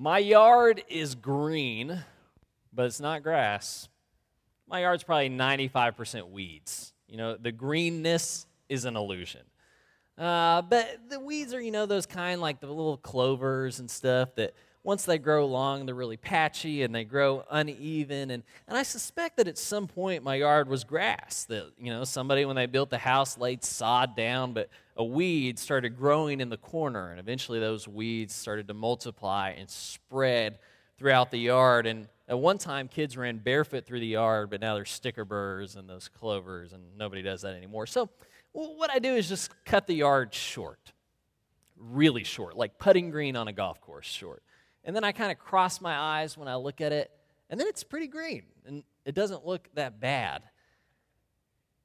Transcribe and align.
My 0.00 0.18
yard 0.18 0.84
is 0.88 1.16
green, 1.16 2.04
but 2.72 2.86
it's 2.86 3.00
not 3.00 3.24
grass. 3.24 3.88
My 4.68 4.82
yard's 4.82 5.02
probably 5.02 5.28
95% 5.28 6.30
weeds. 6.30 6.92
You 7.08 7.16
know, 7.16 7.36
the 7.36 7.50
greenness 7.50 8.46
is 8.68 8.84
an 8.84 8.94
illusion. 8.94 9.40
Uh, 10.16 10.62
but 10.62 11.00
the 11.10 11.18
weeds 11.18 11.52
are, 11.52 11.60
you 11.60 11.72
know, 11.72 11.84
those 11.84 12.06
kind 12.06 12.40
like 12.40 12.60
the 12.60 12.68
little 12.68 12.96
clovers 12.96 13.80
and 13.80 13.90
stuff 13.90 14.36
that 14.36 14.54
once 14.88 15.04
they 15.04 15.18
grow 15.18 15.44
long, 15.44 15.84
they're 15.84 15.94
really 15.94 16.16
patchy 16.16 16.82
and 16.82 16.94
they 16.94 17.04
grow 17.04 17.44
uneven. 17.50 18.30
And, 18.30 18.42
and 18.66 18.78
I 18.78 18.82
suspect 18.82 19.36
that 19.36 19.46
at 19.46 19.58
some 19.58 19.86
point 19.86 20.24
my 20.24 20.36
yard 20.36 20.66
was 20.66 20.82
grass. 20.82 21.44
That, 21.50 21.72
you 21.78 21.90
know, 21.90 22.04
somebody, 22.04 22.46
when 22.46 22.56
they 22.56 22.64
built 22.64 22.88
the 22.88 22.96
house, 22.96 23.36
laid 23.36 23.62
sod 23.62 24.16
down, 24.16 24.54
but 24.54 24.70
a 24.96 25.04
weed 25.04 25.58
started 25.58 25.98
growing 25.98 26.40
in 26.40 26.48
the 26.48 26.56
corner. 26.56 27.10
And 27.10 27.20
eventually 27.20 27.60
those 27.60 27.86
weeds 27.86 28.34
started 28.34 28.66
to 28.68 28.72
multiply 28.72 29.50
and 29.50 29.68
spread 29.68 30.58
throughout 30.98 31.30
the 31.30 31.38
yard. 31.38 31.86
And 31.86 32.08
at 32.26 32.38
one 32.38 32.56
time, 32.56 32.88
kids 32.88 33.14
ran 33.14 33.36
barefoot 33.36 33.84
through 33.84 34.00
the 34.00 34.06
yard, 34.06 34.48
but 34.48 34.62
now 34.62 34.74
there's 34.74 34.90
sticker 34.90 35.26
burrs 35.26 35.76
and 35.76 35.86
those 35.86 36.08
clovers, 36.08 36.72
and 36.72 36.82
nobody 36.96 37.20
does 37.20 37.42
that 37.42 37.54
anymore. 37.54 37.86
So, 37.86 38.08
well, 38.54 38.74
what 38.74 38.90
I 38.90 39.00
do 39.00 39.16
is 39.16 39.28
just 39.28 39.50
cut 39.66 39.86
the 39.86 39.96
yard 39.96 40.32
short, 40.32 40.94
really 41.76 42.24
short, 42.24 42.56
like 42.56 42.78
putting 42.78 43.10
green 43.10 43.36
on 43.36 43.48
a 43.48 43.52
golf 43.52 43.82
course 43.82 44.06
short. 44.06 44.42
And 44.88 44.96
then 44.96 45.04
I 45.04 45.12
kind 45.12 45.30
of 45.30 45.38
cross 45.38 45.82
my 45.82 45.94
eyes 45.94 46.38
when 46.38 46.48
I 46.48 46.56
look 46.56 46.80
at 46.80 46.92
it, 46.92 47.10
and 47.50 47.60
then 47.60 47.66
it's 47.66 47.84
pretty 47.84 48.06
green, 48.06 48.44
and 48.64 48.82
it 49.04 49.14
doesn't 49.14 49.44
look 49.44 49.68
that 49.74 50.00
bad. 50.00 50.44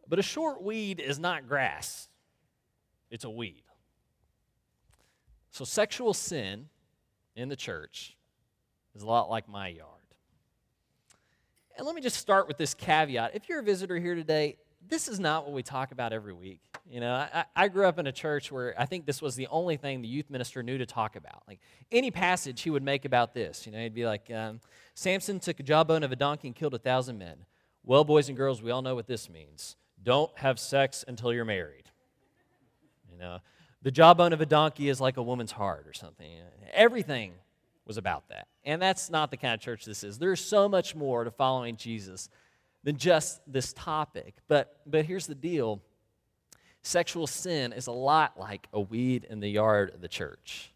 But 0.07 0.19
a 0.19 0.21
short 0.21 0.63
weed 0.63 1.01
is 1.01 1.19
not 1.19 1.45
grass, 1.45 2.07
it's 3.11 3.25
a 3.25 3.29
weed. 3.29 3.63
So, 5.51 5.65
sexual 5.65 6.13
sin 6.13 6.69
in 7.35 7.49
the 7.49 7.57
church 7.57 8.15
is 8.95 9.01
a 9.01 9.05
lot 9.05 9.29
like 9.29 9.49
my 9.49 9.67
yard. 9.67 9.89
And 11.77 11.85
let 11.85 11.95
me 11.95 12.01
just 12.01 12.15
start 12.15 12.47
with 12.47 12.57
this 12.57 12.73
caveat. 12.73 13.35
If 13.35 13.49
you're 13.49 13.59
a 13.59 13.63
visitor 13.63 13.99
here 13.99 14.15
today, 14.15 14.55
this 14.89 15.07
is 15.07 15.19
not 15.19 15.45
what 15.45 15.53
we 15.53 15.63
talk 15.63 15.91
about 15.91 16.13
every 16.13 16.33
week. 16.33 16.61
You 16.89 16.99
know, 16.99 17.13
I, 17.13 17.45
I, 17.55 17.67
grew 17.69 17.87
up 17.87 17.97
in 17.97 18.07
a 18.07 18.11
church 18.11 18.51
where 18.51 18.75
I 18.77 18.85
think 18.85 19.05
this 19.05 19.21
was 19.21 19.35
the 19.35 19.47
only 19.47 19.77
thing 19.77 20.01
the 20.01 20.07
youth 20.07 20.29
minister 20.29 20.61
knew 20.61 20.77
to 20.77 20.85
talk 20.85 21.15
about. 21.15 21.43
Like 21.47 21.59
any 21.91 22.11
passage 22.11 22.61
he 22.61 22.69
would 22.69 22.83
make 22.83 23.05
about 23.05 23.33
this, 23.33 23.65
you 23.65 23.71
know, 23.71 23.79
he'd 23.79 23.93
be 23.93 24.05
like, 24.05 24.29
um, 24.31 24.59
Samson 24.93 25.39
took 25.39 25.59
a 25.59 25.63
jawbone 25.63 26.03
of 26.03 26.11
a 26.11 26.15
donkey 26.15 26.49
and 26.49 26.55
killed 26.55 26.73
a 26.73 26.79
thousand 26.79 27.17
men. 27.17 27.37
Well, 27.83 28.03
boys 28.03 28.27
and 28.27 28.37
girls, 28.37 28.61
we 28.61 28.71
all 28.71 28.81
know 28.81 28.95
what 28.95 29.07
this 29.07 29.29
means. 29.29 29.75
Don't 30.01 30.31
have 30.37 30.59
sex 30.59 31.05
until 31.07 31.33
you're 31.33 31.45
married. 31.45 31.89
You 33.11 33.17
know, 33.17 33.39
the 33.81 33.91
jawbone 33.91 34.33
of 34.33 34.41
a 34.41 34.45
donkey 34.45 34.89
is 34.89 34.99
like 34.99 35.17
a 35.17 35.23
woman's 35.23 35.51
heart 35.51 35.87
or 35.87 35.93
something. 35.93 36.27
Everything 36.73 37.33
was 37.85 37.97
about 37.97 38.29
that. 38.29 38.47
And 38.65 38.81
that's 38.81 39.09
not 39.09 39.31
the 39.31 39.37
kind 39.37 39.53
of 39.53 39.59
church 39.59 39.85
this 39.85 40.03
is. 40.03 40.17
There's 40.17 40.43
so 40.43 40.69
much 40.69 40.95
more 40.95 41.23
to 41.23 41.31
following 41.31 41.75
Jesus 41.75 42.29
than 42.83 42.97
just 42.97 43.41
this 43.47 43.73
topic. 43.73 44.35
But, 44.47 44.81
but 44.85 45.05
here's 45.05 45.27
the 45.27 45.35
deal 45.35 45.81
sexual 46.81 47.27
sin 47.27 47.71
is 47.71 47.87
a 47.87 47.91
lot 47.91 48.37
like 48.37 48.67
a 48.73 48.79
weed 48.79 49.25
in 49.29 49.39
the 49.39 49.49
yard 49.49 49.93
of 49.93 50.01
the 50.01 50.07
church. 50.07 50.71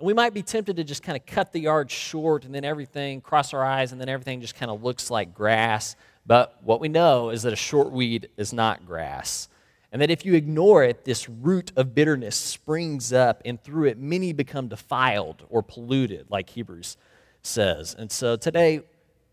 And 0.00 0.06
we 0.06 0.14
might 0.14 0.34
be 0.34 0.42
tempted 0.42 0.76
to 0.76 0.84
just 0.84 1.02
kind 1.02 1.16
of 1.16 1.26
cut 1.26 1.52
the 1.52 1.60
yard 1.60 1.90
short 1.90 2.44
and 2.44 2.54
then 2.54 2.64
everything, 2.64 3.20
cross 3.20 3.54
our 3.54 3.64
eyes, 3.64 3.92
and 3.92 4.00
then 4.00 4.08
everything 4.08 4.40
just 4.40 4.54
kind 4.54 4.70
of 4.70 4.82
looks 4.82 5.10
like 5.10 5.34
grass. 5.34 5.94
But 6.26 6.58
what 6.62 6.80
we 6.80 6.88
know 6.88 7.30
is 7.30 7.42
that 7.42 7.52
a 7.52 7.56
short 7.56 7.92
weed 7.92 8.28
is 8.36 8.52
not 8.52 8.86
grass. 8.86 9.48
And 9.92 10.00
that 10.00 10.10
if 10.10 10.24
you 10.24 10.34
ignore 10.34 10.84
it, 10.84 11.04
this 11.04 11.28
root 11.28 11.72
of 11.76 11.94
bitterness 11.94 12.36
springs 12.36 13.12
up, 13.12 13.42
and 13.44 13.62
through 13.62 13.88
it, 13.88 13.98
many 13.98 14.32
become 14.32 14.68
defiled 14.68 15.44
or 15.48 15.62
polluted, 15.62 16.30
like 16.30 16.48
Hebrews 16.48 16.96
says. 17.42 17.94
And 17.98 18.10
so 18.10 18.36
today, 18.36 18.82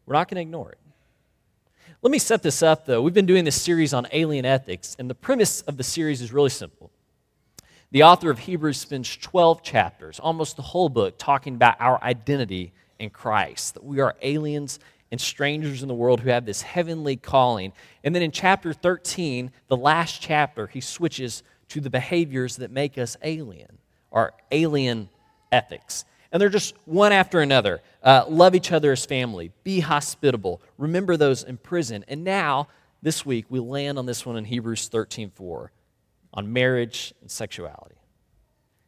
we're 0.06 0.16
not 0.16 0.28
going 0.28 0.36
to 0.36 0.42
ignore 0.42 0.72
it. 0.72 0.80
Let 2.08 2.12
me 2.12 2.20
set 2.20 2.42
this 2.42 2.64
up, 2.64 2.86
though. 2.86 3.02
We've 3.02 3.14
been 3.14 3.26
doing 3.26 3.44
this 3.44 3.62
series 3.62 3.94
on 3.94 4.08
alien 4.14 4.46
ethics, 4.46 4.96
and 4.98 5.10
the 5.10 5.14
premise 5.14 5.60
of 5.64 5.76
the 5.76 5.84
series 5.84 6.22
is 6.22 6.32
really 6.32 6.50
simple. 6.50 6.90
The 7.92 8.04
author 8.04 8.30
of 8.30 8.40
Hebrews 8.40 8.78
spends 8.78 9.18
12 9.18 9.62
chapters, 9.62 10.18
almost 10.18 10.56
the 10.56 10.62
whole 10.62 10.88
book, 10.88 11.16
talking 11.18 11.56
about 11.56 11.76
our 11.82 12.02
identity 12.02 12.72
in 12.98 13.10
Christ, 13.10 13.74
that 13.74 13.84
we 13.84 14.00
are 14.00 14.16
aliens 14.22 14.80
and 15.12 15.20
strangers 15.20 15.82
in 15.82 15.90
the 15.90 15.94
world 15.94 16.22
who 16.22 16.30
have 16.30 16.46
this 16.46 16.62
heavenly 16.62 17.18
calling. 17.18 17.74
And 18.06 18.16
then 18.16 18.24
in 18.24 18.32
chapter 18.32 18.72
13, 18.72 19.52
the 19.68 19.76
last 19.76 20.22
chapter, 20.22 20.68
he 20.68 20.80
switches 20.80 21.44
to 21.68 21.82
the 21.82 21.90
behaviors 21.90 22.56
that 22.56 22.72
make 22.72 22.98
us 22.98 23.18
alien, 23.22 23.80
our 24.14 24.34
alien 24.50 25.10
ethics. 25.52 26.06
And 26.32 26.42
they're 26.42 26.50
just 26.50 26.76
one 26.86 27.12
after 27.12 27.40
another. 27.40 27.82
Uh, 28.04 28.26
love 28.28 28.56
each 28.56 28.72
other 28.72 28.92
as 28.92 29.06
family, 29.06 29.52
be 29.64 29.80
hospitable, 29.80 30.62
remember 30.78 31.18
those 31.18 31.44
in 31.44 31.58
prison. 31.58 32.04
And 32.08 32.24
now, 32.24 32.68
this 33.02 33.26
week, 33.26 33.46
we 33.50 33.60
land 33.60 33.98
on 33.98 34.06
this 34.06 34.26
one 34.26 34.38
in 34.38 34.46
Hebrews 34.46 34.88
13 34.88 35.30
4 35.30 35.72
on 36.34 36.54
marriage 36.54 37.14
and 37.22 37.32
sexuality. 37.32 37.96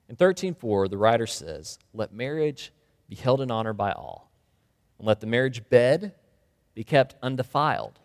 In 0.10 0.16
13:4, 0.16 0.88
the 0.88 0.98
writer 0.98 1.28
says, 1.28 1.78
"Let 1.94 2.12
marriage 2.12 2.74
be 3.08 3.16
held 3.16 3.42
in 3.42 3.52
honor 3.52 3.74
by 3.74 3.92
all, 3.92 4.32
and 4.98 5.08
let 5.08 5.20
the 5.20 5.28
marriage 5.28 5.70
bed 5.70 6.16
be 6.74 6.84
kept 6.84 7.16
undefiled, 7.22 8.00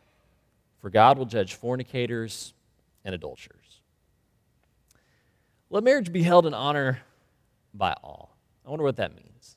for 0.78 0.90
God 0.90 1.18
will 1.18 1.26
judge 1.26 1.54
fornicators 1.54 2.52
and 3.04 3.14
adulterers." 3.14 3.80
Let 5.70 5.82
marriage 5.82 6.12
be 6.12 6.22
held 6.22 6.46
in 6.46 6.54
honor 6.54 7.02
by 7.72 7.94
all. 8.02 8.33
I 8.64 8.70
wonder 8.70 8.84
what 8.84 8.96
that 8.96 9.14
means. 9.14 9.56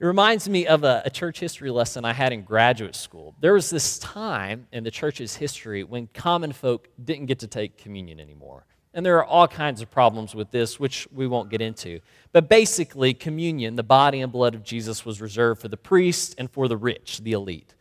It 0.00 0.06
reminds 0.06 0.48
me 0.48 0.66
of 0.66 0.82
a, 0.82 1.02
a, 1.04 1.10
church 1.10 1.38
history 1.38 1.70
lesson 1.70 2.04
I 2.04 2.12
had 2.12 2.32
in 2.32 2.42
graduate 2.42 2.96
school. 2.96 3.36
There 3.38 3.54
was 3.54 3.70
this 3.70 4.00
time 4.00 4.66
in 4.72 4.82
the 4.82 4.90
church's 4.90 5.36
history 5.36 5.84
when 5.84 6.08
common 6.08 6.52
folk 6.52 6.88
didn't 7.02 7.26
get 7.26 7.38
to 7.40 7.46
take 7.46 7.78
communion 7.78 8.18
anymore. 8.18 8.66
And 8.94 9.06
there 9.06 9.16
are 9.18 9.24
all 9.24 9.46
kinds 9.46 9.80
of 9.80 9.92
problems 9.92 10.34
with 10.34 10.50
this, 10.50 10.80
which 10.80 11.06
we 11.12 11.28
won't 11.28 11.50
get 11.50 11.60
into. 11.60 12.00
But 12.32 12.48
basically, 12.48 13.14
communion, 13.14 13.76
the 13.76 13.84
body 13.84 14.20
and 14.20 14.32
blood 14.32 14.56
of 14.56 14.64
Jesus, 14.64 15.06
was 15.06 15.20
reserved 15.20 15.60
for 15.60 15.68
the 15.68 15.76
priests 15.76 16.34
and 16.36 16.50
for 16.50 16.66
the 16.66 16.76
rich, 16.76 17.20
the 17.22 17.32
elite. 17.32 17.74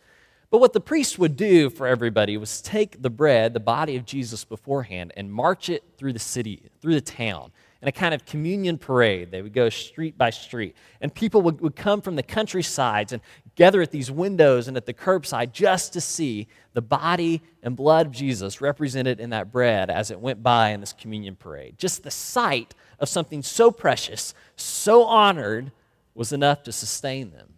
But 0.52 0.60
what 0.60 0.74
the 0.74 0.80
priest 0.80 1.18
would 1.18 1.36
do 1.36 1.72
for 1.72 1.88
everybody 1.88 2.38
was 2.38 2.62
take 2.62 3.02
the 3.02 3.10
bread, 3.10 3.54
the 3.54 3.60
body 3.60 3.96
of 3.96 4.06
Jesus 4.06 4.46
beforehand, 4.46 5.12
and 5.18 5.34
march 5.34 5.70
it 5.70 5.84
through 5.98 6.14
the 6.14 6.20
city, 6.20 6.70
through 6.82 6.94
the 6.94 7.02
town 7.02 7.52
in 7.82 7.88
a 7.88 7.92
kind 7.92 8.14
of 8.14 8.26
communion 8.26 8.78
parade. 8.78 9.32
They 9.32 9.42
would 9.42 9.54
go 9.54 9.70
street 9.70 10.18
by 10.18 10.30
street. 10.30 10.76
And 11.02 11.14
people 11.14 11.42
would, 11.42 11.62
would 11.62 11.76
come 11.76 12.02
from 12.02 12.16
the 12.16 12.24
countrysides 12.24 13.12
and 13.12 13.22
gather 13.56 13.82
at 13.82 13.92
these 13.92 14.12
windows 14.12 14.68
and 14.68 14.78
at 14.78 14.86
the 14.86 14.94
curbside 14.94 15.52
just 15.52 15.94
to 15.94 16.02
see 16.02 16.48
the 16.74 16.82
body 16.82 17.42
and 17.64 17.76
blood 17.76 18.08
of 18.08 18.12
Jesus 18.12 18.62
represented 18.62 19.20
in 19.20 19.32
that 19.32 19.52
bread 19.52 19.90
as 19.90 20.12
it 20.12 20.20
went 20.20 20.44
by 20.44 20.70
in 20.70 20.80
this 20.80 20.94
communion 20.94 21.36
parade. 21.36 21.78
Just 21.78 22.04
the 22.04 22.12
sight 22.12 22.76
of 23.00 23.10
something 23.10 23.42
so 23.42 23.72
precious, 23.72 24.36
so 24.56 25.04
honored, 25.04 25.72
was 26.14 26.32
enough 26.32 26.62
to 26.64 26.72
sustain 26.72 27.32
them. 27.32 27.54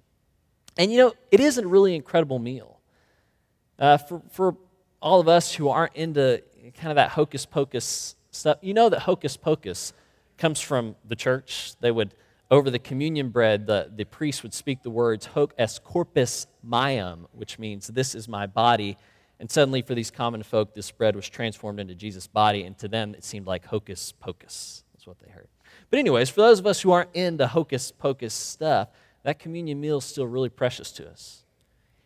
And 0.78 0.92
you 0.92 1.00
know, 1.00 1.14
it 1.32 1.40
is 1.40 1.58
a 1.58 1.68
really 1.68 1.96
incredible 1.96 2.40
meal. 2.40 2.80
Uh, 3.78 3.98
for, 3.98 4.22
for 4.32 4.56
all 5.02 5.20
of 5.20 5.28
us 5.28 5.54
who 5.54 5.68
aren't 5.68 5.96
into 5.96 6.42
kind 6.78 6.90
of 6.90 6.96
that 6.96 7.10
hocus 7.10 7.46
pocus 7.46 8.16
stuff, 8.32 8.58
you 8.62 8.74
know 8.74 8.90
that 8.90 9.02
hocus 9.02 9.36
pocus 9.36 9.92
comes 10.44 10.60
from 10.60 10.94
the 11.08 11.16
church. 11.16 11.72
They 11.80 11.90
would, 11.90 12.14
over 12.52 12.70
the 12.70 12.78
communion 12.78 13.30
bread, 13.30 13.66
the, 13.66 13.90
the 13.96 14.04
priest 14.04 14.44
would 14.44 14.54
speak 14.54 14.84
the 14.84 14.90
words, 14.90 15.28
hoc 15.28 15.54
est 15.58 15.86
corpus 15.86 16.48
meum, 16.62 17.28
which 17.32 17.58
means, 17.60 17.88
this 17.88 18.14
is 18.14 18.28
my 18.28 18.46
body. 18.46 18.98
And 19.40 19.50
suddenly, 19.50 19.82
for 19.82 19.96
these 19.96 20.12
common 20.12 20.44
folk, 20.44 20.74
this 20.74 20.92
bread 20.92 21.16
was 21.16 21.30
transformed 21.30 21.80
into 21.80 21.96
Jesus' 21.96 22.28
body, 22.28 22.64
and 22.64 22.78
to 22.80 22.90
them, 22.90 23.16
it 23.16 23.24
seemed 23.24 23.48
like 23.48 23.64
hocus 23.68 24.12
pocus. 24.20 24.84
That's 24.94 25.08
what 25.08 25.18
they 25.20 25.32
heard. 25.32 25.48
But, 25.90 26.00
anyways, 26.00 26.30
for 26.30 26.42
those 26.42 26.60
of 26.60 26.68
us 26.68 26.82
who 26.82 26.92
aren't 26.92 27.16
into 27.16 27.48
hocus 27.48 27.94
pocus 27.94 28.34
stuff, 28.34 28.90
that 29.24 29.40
communion 29.40 29.80
meal 29.80 30.00
is 30.00 30.04
still 30.04 30.28
really 30.28 30.50
precious 30.50 30.92
to 30.94 31.10
us. 31.10 31.43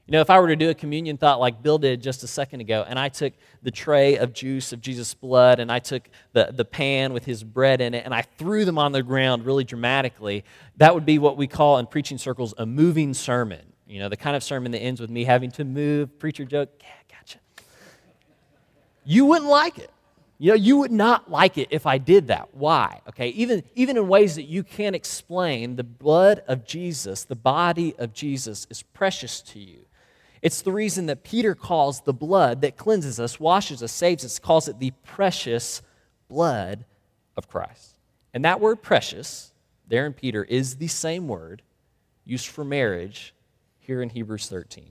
You 0.08 0.14
know, 0.14 0.22
if 0.22 0.30
I 0.30 0.40
were 0.40 0.48
to 0.48 0.56
do 0.56 0.70
a 0.70 0.74
communion 0.74 1.18
thought 1.18 1.42
like 1.42 1.62
Bill 1.62 1.78
did 1.78 2.02
just 2.02 2.24
a 2.24 2.28
second 2.28 2.62
ago, 2.62 2.86
and 2.88 2.98
I 2.98 3.10
took 3.10 3.34
the 3.62 3.72
tray 3.72 4.16
of 4.16 4.32
juice 4.32 4.72
of 4.72 4.80
Jesus' 4.80 5.14
blood, 5.14 5.60
and 5.60 5.70
I 5.70 5.80
took 5.80 6.08
the, 6.32 6.50
the 6.54 6.64
pan 6.64 7.12
with 7.12 7.26
his 7.26 7.44
bread 7.44 7.82
in 7.82 7.94
it, 7.94 8.06
and 8.06 8.14
I 8.14 8.22
threw 8.22 8.64
them 8.64 8.78
on 8.78 8.94
the 8.94 9.04
ground 9.04 9.46
really 9.46 9.66
dramatically, 9.66 10.46
that 10.78 10.96
would 10.96 11.06
be 11.06 11.20
what 11.20 11.36
we 11.36 11.46
call 11.46 11.78
in 11.78 11.88
preaching 11.88 12.18
circles 12.18 12.54
a 12.58 12.66
moving 12.66 13.14
sermon. 13.14 13.74
You 13.86 14.00
know, 14.00 14.08
the 14.08 14.16
kind 14.16 14.38
of 14.38 14.44
sermon 14.44 14.72
that 14.72 14.80
ends 14.80 15.02
with 15.02 15.10
me 15.10 15.26
having 15.26 15.52
to 15.52 15.66
move, 15.66 16.18
preacher 16.20 16.46
joke, 16.46 16.70
yeah, 16.80 16.88
gotcha. 17.10 17.40
You 19.04 19.26
wouldn't 19.26 19.52
like 19.52 19.78
it. 19.78 19.92
You 20.38 20.52
know, 20.52 20.56
you 20.56 20.78
would 20.78 20.92
not 20.92 21.30
like 21.30 21.58
it 21.58 21.68
if 21.72 21.86
I 21.86 21.98
did 21.98 22.28
that. 22.28 22.54
Why? 22.54 23.02
Okay, 23.10 23.30
even, 23.30 23.64
even 23.76 23.98
in 23.98 24.08
ways 24.08 24.36
that 24.36 24.44
you 24.44 24.64
can't 24.64 24.96
explain, 24.96 25.76
the 25.76 25.84
blood 25.84 26.44
of 26.48 26.66
Jesus, 26.66 27.26
the 27.26 27.36
body 27.36 27.94
of 27.98 28.14
Jesus, 28.14 28.68
is 28.70 28.84
precious 28.84 29.42
to 29.42 29.60
you. 29.60 29.80
It's 30.42 30.62
the 30.62 30.72
reason 30.72 31.08
that 31.08 31.24
Peter 31.24 31.56
calls 31.56 32.02
the 32.02 32.14
blood 32.14 32.62
that 32.62 32.78
cleanses 32.78 33.20
us, 33.20 33.40
washes 33.40 33.82
us, 33.82 33.92
saves 33.92 34.24
us, 34.24 34.40
calls 34.40 34.68
it 34.68 34.80
the 34.80 34.92
precious 35.04 35.82
blood 36.28 36.86
of 37.36 37.48
Christ. 37.48 37.98
And 38.34 38.46
that 38.46 38.60
word 38.60 38.82
precious, 38.82 39.52
there 39.88 40.06
in 40.06 40.14
Peter, 40.14 40.44
is 40.44 40.76
the 40.76 40.88
same 40.88 41.28
word 41.28 41.62
used 42.24 42.48
for 42.48 42.64
marriage 42.64 43.34
here 43.80 44.02
in 44.02 44.10
Hebrews 44.10 44.48
13. 44.48 44.90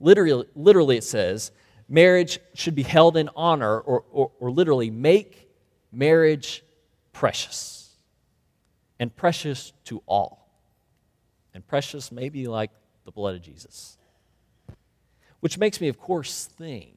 Literally, 0.00 0.46
literally 0.54 0.96
it 0.96 1.04
says, 1.04 1.52
marriage 1.88 2.38
should 2.54 2.74
be 2.74 2.82
held 2.82 3.16
in 3.16 3.30
honor, 3.36 3.78
or, 3.78 4.04
or, 4.10 4.32
or 4.40 4.50
literally, 4.50 4.90
make 4.90 5.48
marriage 5.92 6.64
precious. 7.12 7.90
And 8.98 9.14
precious 9.14 9.72
to 9.84 10.02
all. 10.06 10.48
And 11.54 11.66
precious 11.66 12.10
maybe 12.10 12.46
like 12.46 12.70
the 13.04 13.12
blood 13.12 13.34
of 13.34 13.42
Jesus. 13.42 13.95
Which 15.40 15.58
makes 15.58 15.80
me, 15.80 15.88
of 15.88 15.98
course, 15.98 16.46
think 16.46 16.96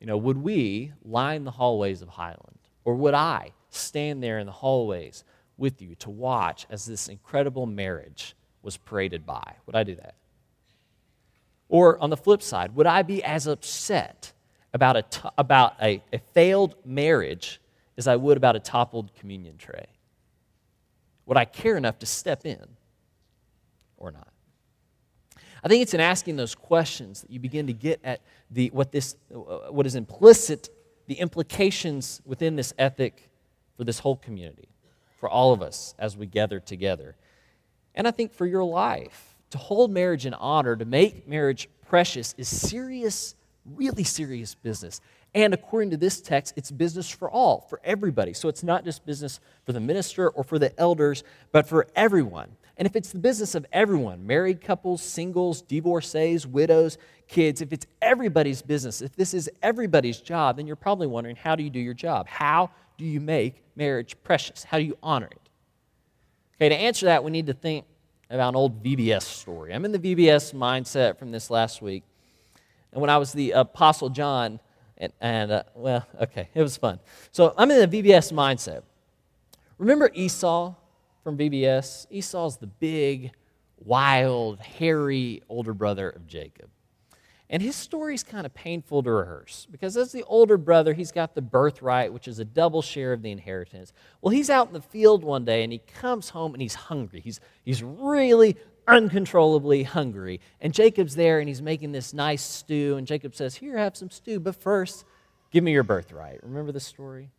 you 0.00 0.06
know, 0.06 0.16
would 0.16 0.38
we 0.38 0.92
line 1.04 1.44
the 1.44 1.50
hallways 1.50 2.02
of 2.02 2.08
Highland? 2.08 2.58
Or 2.84 2.94
would 2.94 3.14
I 3.14 3.52
stand 3.68 4.22
there 4.22 4.38
in 4.38 4.46
the 4.46 4.52
hallways 4.52 5.24
with 5.58 5.82
you 5.82 5.94
to 5.96 6.10
watch 6.10 6.66
as 6.70 6.86
this 6.86 7.08
incredible 7.08 7.66
marriage 7.66 8.34
was 8.62 8.78
paraded 8.78 9.26
by? 9.26 9.56
Would 9.66 9.76
I 9.76 9.84
do 9.84 9.94
that? 9.96 10.14
Or 11.68 11.98
on 12.02 12.10
the 12.10 12.16
flip 12.16 12.42
side, 12.42 12.74
would 12.74 12.86
I 12.86 13.02
be 13.02 13.22
as 13.22 13.46
upset 13.46 14.32
about 14.72 14.96
a, 14.96 15.02
t- 15.02 15.28
about 15.36 15.74
a, 15.80 16.02
a 16.12 16.18
failed 16.18 16.74
marriage 16.84 17.60
as 17.98 18.08
I 18.08 18.16
would 18.16 18.38
about 18.38 18.56
a 18.56 18.60
toppled 18.60 19.14
communion 19.14 19.58
tray? 19.58 19.86
Would 21.26 21.36
I 21.36 21.44
care 21.44 21.76
enough 21.76 21.98
to 21.98 22.06
step 22.06 22.46
in 22.46 22.66
or 23.98 24.10
not? 24.10 24.29
I 25.62 25.68
think 25.68 25.82
it's 25.82 25.94
in 25.94 26.00
asking 26.00 26.36
those 26.36 26.54
questions 26.54 27.22
that 27.22 27.30
you 27.30 27.38
begin 27.38 27.66
to 27.66 27.72
get 27.72 28.00
at 28.02 28.20
the, 28.50 28.68
what, 28.70 28.92
this, 28.92 29.16
uh, 29.34 29.70
what 29.70 29.86
is 29.86 29.94
implicit, 29.94 30.68
the 31.06 31.14
implications 31.14 32.20
within 32.24 32.56
this 32.56 32.72
ethic 32.78 33.30
for 33.76 33.84
this 33.84 33.98
whole 33.98 34.16
community, 34.16 34.68
for 35.18 35.28
all 35.28 35.52
of 35.52 35.62
us 35.62 35.94
as 35.98 36.16
we 36.16 36.26
gather 36.26 36.60
together. 36.60 37.16
And 37.94 38.06
I 38.06 38.10
think 38.10 38.32
for 38.32 38.46
your 38.46 38.64
life, 38.64 39.36
to 39.50 39.58
hold 39.58 39.90
marriage 39.90 40.26
in 40.26 40.34
honor, 40.34 40.76
to 40.76 40.84
make 40.84 41.26
marriage 41.28 41.68
precious, 41.86 42.34
is 42.38 42.48
serious, 42.48 43.34
really 43.64 44.04
serious 44.04 44.54
business. 44.54 45.00
And 45.34 45.54
according 45.54 45.90
to 45.90 45.96
this 45.96 46.20
text, 46.20 46.54
it's 46.56 46.70
business 46.70 47.08
for 47.08 47.30
all, 47.30 47.60
for 47.68 47.80
everybody. 47.84 48.32
So 48.32 48.48
it's 48.48 48.62
not 48.62 48.84
just 48.84 49.04
business 49.06 49.40
for 49.64 49.72
the 49.72 49.80
minister 49.80 50.28
or 50.28 50.42
for 50.42 50.58
the 50.58 50.78
elders, 50.78 51.22
but 51.52 51.68
for 51.68 51.86
everyone. 51.94 52.56
And 52.80 52.86
if 52.86 52.96
it's 52.96 53.12
the 53.12 53.18
business 53.18 53.54
of 53.54 53.66
everyone, 53.74 54.26
married 54.26 54.62
couples, 54.62 55.02
singles, 55.02 55.60
divorcees, 55.60 56.46
widows, 56.46 56.96
kids, 57.28 57.60
if 57.60 57.74
it's 57.74 57.86
everybody's 58.00 58.62
business, 58.62 59.02
if 59.02 59.14
this 59.14 59.34
is 59.34 59.50
everybody's 59.62 60.18
job, 60.18 60.56
then 60.56 60.66
you're 60.66 60.76
probably 60.76 61.06
wondering 61.06 61.36
how 61.36 61.54
do 61.54 61.62
you 61.62 61.68
do 61.68 61.78
your 61.78 61.92
job? 61.92 62.26
How 62.26 62.70
do 62.96 63.04
you 63.04 63.20
make 63.20 63.62
marriage 63.76 64.16
precious? 64.24 64.64
How 64.64 64.78
do 64.78 64.84
you 64.84 64.96
honor 65.02 65.28
it? 65.30 65.50
Okay, 66.56 66.70
to 66.70 66.74
answer 66.74 67.04
that, 67.04 67.22
we 67.22 67.30
need 67.30 67.48
to 67.48 67.52
think 67.52 67.84
about 68.30 68.48
an 68.48 68.56
old 68.56 68.82
VBS 68.82 69.24
story. 69.24 69.74
I'm 69.74 69.84
in 69.84 69.92
the 69.92 69.98
VBS 69.98 70.54
mindset 70.54 71.18
from 71.18 71.32
this 71.32 71.50
last 71.50 71.82
week. 71.82 72.02
And 72.92 73.02
when 73.02 73.10
I 73.10 73.18
was 73.18 73.34
the 73.34 73.50
Apostle 73.50 74.08
John, 74.08 74.58
and, 74.96 75.12
and 75.20 75.52
uh, 75.52 75.62
well, 75.74 76.06
okay, 76.18 76.48
it 76.54 76.62
was 76.62 76.78
fun. 76.78 76.98
So 77.30 77.52
I'm 77.58 77.70
in 77.70 77.90
the 77.90 78.02
VBS 78.02 78.32
mindset. 78.32 78.84
Remember 79.76 80.10
Esau? 80.14 80.76
From 81.22 81.36
VBS. 81.36 82.06
Esau's 82.10 82.58
the 82.58 82.66
big, 82.66 83.32
wild, 83.78 84.60
hairy 84.60 85.42
older 85.48 85.74
brother 85.74 86.10
of 86.10 86.26
Jacob. 86.26 86.70
And 87.52 87.60
his 87.60 87.74
story 87.74 88.14
is 88.14 88.22
kind 88.22 88.46
of 88.46 88.54
painful 88.54 89.02
to 89.02 89.10
rehearse 89.10 89.66
because 89.68 89.96
as 89.96 90.12
the 90.12 90.22
older 90.24 90.56
brother, 90.56 90.94
he's 90.94 91.10
got 91.10 91.34
the 91.34 91.42
birthright, 91.42 92.12
which 92.12 92.28
is 92.28 92.38
a 92.38 92.44
double 92.44 92.80
share 92.80 93.12
of 93.12 93.22
the 93.22 93.32
inheritance. 93.32 93.92
Well, 94.22 94.30
he's 94.30 94.50
out 94.50 94.68
in 94.68 94.72
the 94.72 94.80
field 94.80 95.24
one 95.24 95.44
day 95.44 95.64
and 95.64 95.72
he 95.72 95.78
comes 95.80 96.28
home 96.28 96.54
and 96.54 96.62
he's 96.62 96.74
hungry. 96.74 97.20
He's, 97.20 97.40
he's 97.64 97.82
really 97.82 98.56
uncontrollably 98.86 99.82
hungry. 99.82 100.40
And 100.60 100.72
Jacob's 100.72 101.16
there 101.16 101.40
and 101.40 101.48
he's 101.48 101.60
making 101.60 101.90
this 101.90 102.14
nice 102.14 102.42
stew. 102.42 102.94
And 102.96 103.04
Jacob 103.04 103.34
says, 103.34 103.56
Here, 103.56 103.76
have 103.76 103.96
some 103.96 104.10
stew, 104.10 104.38
but 104.38 104.54
first, 104.54 105.04
give 105.50 105.64
me 105.64 105.72
your 105.72 105.82
birthright. 105.82 106.44
Remember 106.44 106.70
the 106.70 106.78
story? 106.78 107.30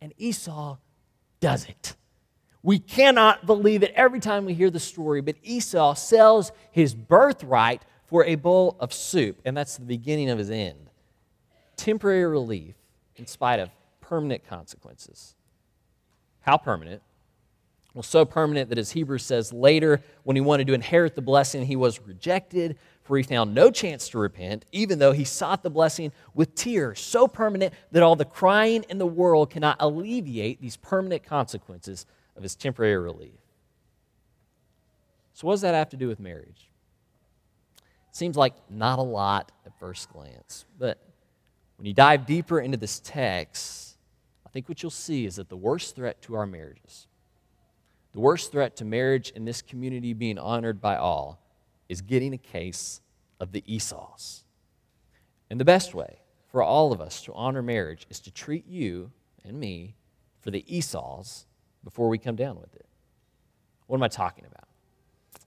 And 0.00 0.12
Esau 0.18 0.78
does 1.38 1.66
it. 1.66 1.94
We 2.64 2.78
cannot 2.78 3.44
believe 3.44 3.82
it 3.82 3.92
every 3.94 4.20
time 4.20 4.46
we 4.46 4.54
hear 4.54 4.70
the 4.70 4.80
story, 4.80 5.20
but 5.20 5.36
Esau 5.42 5.92
sells 5.92 6.50
his 6.72 6.94
birthright 6.94 7.82
for 8.06 8.24
a 8.24 8.36
bowl 8.36 8.78
of 8.80 8.90
soup, 8.90 9.38
and 9.44 9.54
that's 9.54 9.76
the 9.76 9.84
beginning 9.84 10.30
of 10.30 10.38
his 10.38 10.50
end. 10.50 10.88
Temporary 11.76 12.24
relief 12.24 12.74
in 13.16 13.26
spite 13.26 13.60
of 13.60 13.68
permanent 14.00 14.48
consequences. 14.48 15.34
How 16.40 16.56
permanent? 16.56 17.02
Well, 17.92 18.02
so 18.02 18.24
permanent 18.24 18.70
that 18.70 18.78
as 18.78 18.92
Hebrews 18.92 19.26
says 19.26 19.52
later, 19.52 20.02
when 20.22 20.34
he 20.34 20.40
wanted 20.40 20.66
to 20.68 20.72
inherit 20.72 21.14
the 21.14 21.22
blessing, 21.22 21.66
he 21.66 21.76
was 21.76 22.00
rejected, 22.00 22.78
for 23.02 23.18
he 23.18 23.22
found 23.22 23.54
no 23.54 23.70
chance 23.70 24.08
to 24.08 24.18
repent, 24.18 24.64
even 24.72 24.98
though 24.98 25.12
he 25.12 25.24
sought 25.24 25.62
the 25.62 25.70
blessing 25.70 26.12
with 26.32 26.54
tears. 26.54 26.98
So 26.98 27.28
permanent 27.28 27.74
that 27.92 28.02
all 28.02 28.16
the 28.16 28.24
crying 28.24 28.86
in 28.88 28.96
the 28.96 29.06
world 29.06 29.50
cannot 29.50 29.76
alleviate 29.80 30.62
these 30.62 30.78
permanent 30.78 31.24
consequences 31.24 32.06
of 32.36 32.42
his 32.42 32.54
temporary 32.54 32.96
relief. 32.96 33.40
So, 35.34 35.46
what 35.46 35.54
does 35.54 35.62
that 35.62 35.74
have 35.74 35.90
to 35.90 35.96
do 35.96 36.08
with 36.08 36.20
marriage? 36.20 36.70
Seems 38.12 38.36
like 38.36 38.54
not 38.70 38.98
a 38.98 39.02
lot 39.02 39.50
at 39.66 39.78
first 39.78 40.12
glance, 40.12 40.64
but 40.78 40.98
when 41.76 41.86
you 41.86 41.92
dive 41.92 42.26
deeper 42.26 42.60
into 42.60 42.76
this 42.76 43.00
text, 43.00 43.96
I 44.46 44.50
think 44.50 44.68
what 44.68 44.82
you'll 44.82 44.90
see 44.90 45.26
is 45.26 45.36
that 45.36 45.48
the 45.48 45.56
worst 45.56 45.96
threat 45.96 46.22
to 46.22 46.36
our 46.36 46.46
marriages, 46.46 47.08
the 48.12 48.20
worst 48.20 48.52
threat 48.52 48.76
to 48.76 48.84
marriage 48.84 49.30
in 49.30 49.44
this 49.44 49.60
community 49.62 50.12
being 50.12 50.38
honored 50.38 50.80
by 50.80 50.96
all, 50.96 51.40
is 51.88 52.00
getting 52.00 52.32
a 52.32 52.38
case 52.38 53.00
of 53.40 53.50
the 53.50 53.64
Esau's. 53.66 54.44
And 55.50 55.58
the 55.58 55.64
best 55.64 55.94
way 55.94 56.20
for 56.50 56.62
all 56.62 56.92
of 56.92 57.00
us 57.00 57.22
to 57.22 57.34
honor 57.34 57.62
marriage 57.62 58.06
is 58.08 58.20
to 58.20 58.30
treat 58.30 58.66
you 58.68 59.10
and 59.44 59.58
me 59.58 59.96
for 60.40 60.52
the 60.52 60.64
Esau's 60.68 61.46
before 61.84 62.08
we 62.08 62.18
come 62.18 62.36
down 62.36 62.56
with 62.56 62.74
it. 62.74 62.86
What 63.86 63.98
am 63.98 64.02
I 64.02 64.08
talking 64.08 64.44
about? 64.46 64.66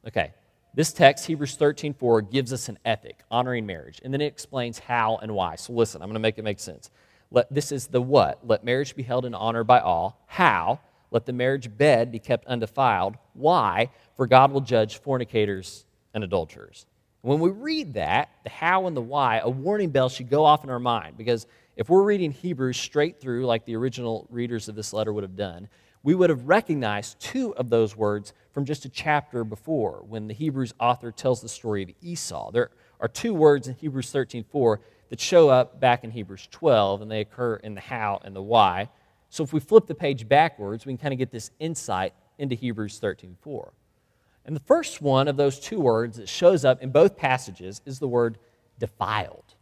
Okay, 0.08 0.34
this 0.74 0.94
text, 0.94 1.26
Hebrews 1.26 1.56
13 1.56 1.94
4, 1.94 2.22
gives 2.22 2.54
us 2.54 2.70
an 2.70 2.78
ethic, 2.86 3.20
honoring 3.32 3.66
marriage, 3.66 4.00
and 4.04 4.14
then 4.14 4.22
it 4.22 4.28
explains 4.28 4.80
how 4.80 5.18
and 5.18 5.34
why. 5.34 5.56
So 5.56 5.74
listen, 5.74 6.02
I'm 6.02 6.08
going 6.08 6.14
to 6.14 6.20
make 6.20 6.38
it 6.38 6.44
make 6.44 6.60
sense. 6.60 6.92
Let, 7.32 7.52
this 7.54 7.72
is 7.72 7.88
the 7.88 8.02
what. 8.02 8.46
Let 8.48 8.64
marriage 8.64 8.96
be 8.96 9.04
held 9.04 9.26
in 9.26 9.34
honor 9.34 9.64
by 9.64 9.80
all. 9.80 10.24
How? 10.28 10.80
Let 11.12 11.26
the 11.26 11.34
marriage 11.34 11.76
bed 11.76 12.12
be 12.12 12.20
kept 12.20 12.46
undefiled. 12.46 13.16
Why? 13.34 13.90
For 14.16 14.28
God 14.28 14.52
will 14.52 14.62
judge 14.62 15.00
fornicators 15.02 15.86
and 16.14 16.24
adulterers. 16.24 16.86
When 17.22 17.40
we 17.40 17.50
read 17.50 17.96
that, 17.96 18.30
the 18.44 18.50
how 18.50 18.88
and 18.88 18.96
the 18.96 19.02
why, 19.02 19.40
a 19.40 19.50
warning 19.50 19.90
bell 19.90 20.10
should 20.10 20.30
go 20.30 20.46
off 20.46 20.64
in 20.64 20.70
our 20.70 20.80
mind 20.80 21.18
because 21.18 21.48
if 21.76 21.90
we're 21.90 22.04
reading 22.04 22.32
Hebrews 22.32 22.78
straight 22.78 23.20
through, 23.20 23.46
like 23.46 23.66
the 23.66 23.76
original 23.76 24.28
readers 24.30 24.70
of 24.70 24.76
this 24.76 24.94
letter 24.94 25.12
would 25.12 25.24
have 25.24 25.36
done, 25.36 25.68
we 26.08 26.16
would 26.16 26.30
have 26.30 26.48
recognized 26.48 27.20
two 27.20 27.54
of 27.58 27.70
those 27.70 27.94
words 27.94 28.32
from 28.54 28.64
just 28.64 28.86
a 28.86 28.90
chapter 28.90 29.44
before 29.44 30.06
when 30.08 30.30
the 30.30 30.34
Hebrews 30.34 30.74
author 30.80 31.12
tells 31.12 31.42
the 31.42 31.50
story 31.50 31.84
of 31.84 31.90
Esau. 32.00 32.50
There 32.52 32.70
are 33.02 33.10
two 33.10 33.34
words 33.34 33.68
in 33.68 33.76
Hebrews 33.76 34.10
13:4 34.10 34.80
that 35.10 35.20
show 35.20 35.50
up 35.50 35.82
back 35.82 36.06
in 36.06 36.12
Hebrews 36.12 36.48
12 36.50 37.02
and 37.02 37.12
they 37.12 37.20
occur 37.20 37.58
in 37.58 37.76
the 37.76 37.82
how 37.82 38.22
and 38.24 38.34
the 38.34 38.42
why. 38.42 38.88
So 39.30 39.44
if 39.44 39.52
we 39.52 39.60
flip 39.60 39.86
the 39.86 39.96
page 39.96 40.30
backwards, 40.30 40.86
we 40.86 40.94
can 40.94 40.98
kind 40.98 41.14
of 41.14 41.18
get 41.18 41.30
this 41.30 41.52
insight 41.60 42.14
into 42.38 42.56
Hebrews 42.56 43.02
13:4. 43.02 43.74
And 44.46 44.56
the 44.56 44.62
first 44.62 45.02
one 45.02 45.28
of 45.28 45.36
those 45.36 45.60
two 45.60 45.82
words 45.82 46.16
that 46.16 46.30
shows 46.30 46.64
up 46.64 46.82
in 46.82 46.92
both 46.92 47.18
passages 47.18 47.82
is 47.86 48.00
the 48.00 48.08
word 48.08 48.38
defiled. 48.80 49.56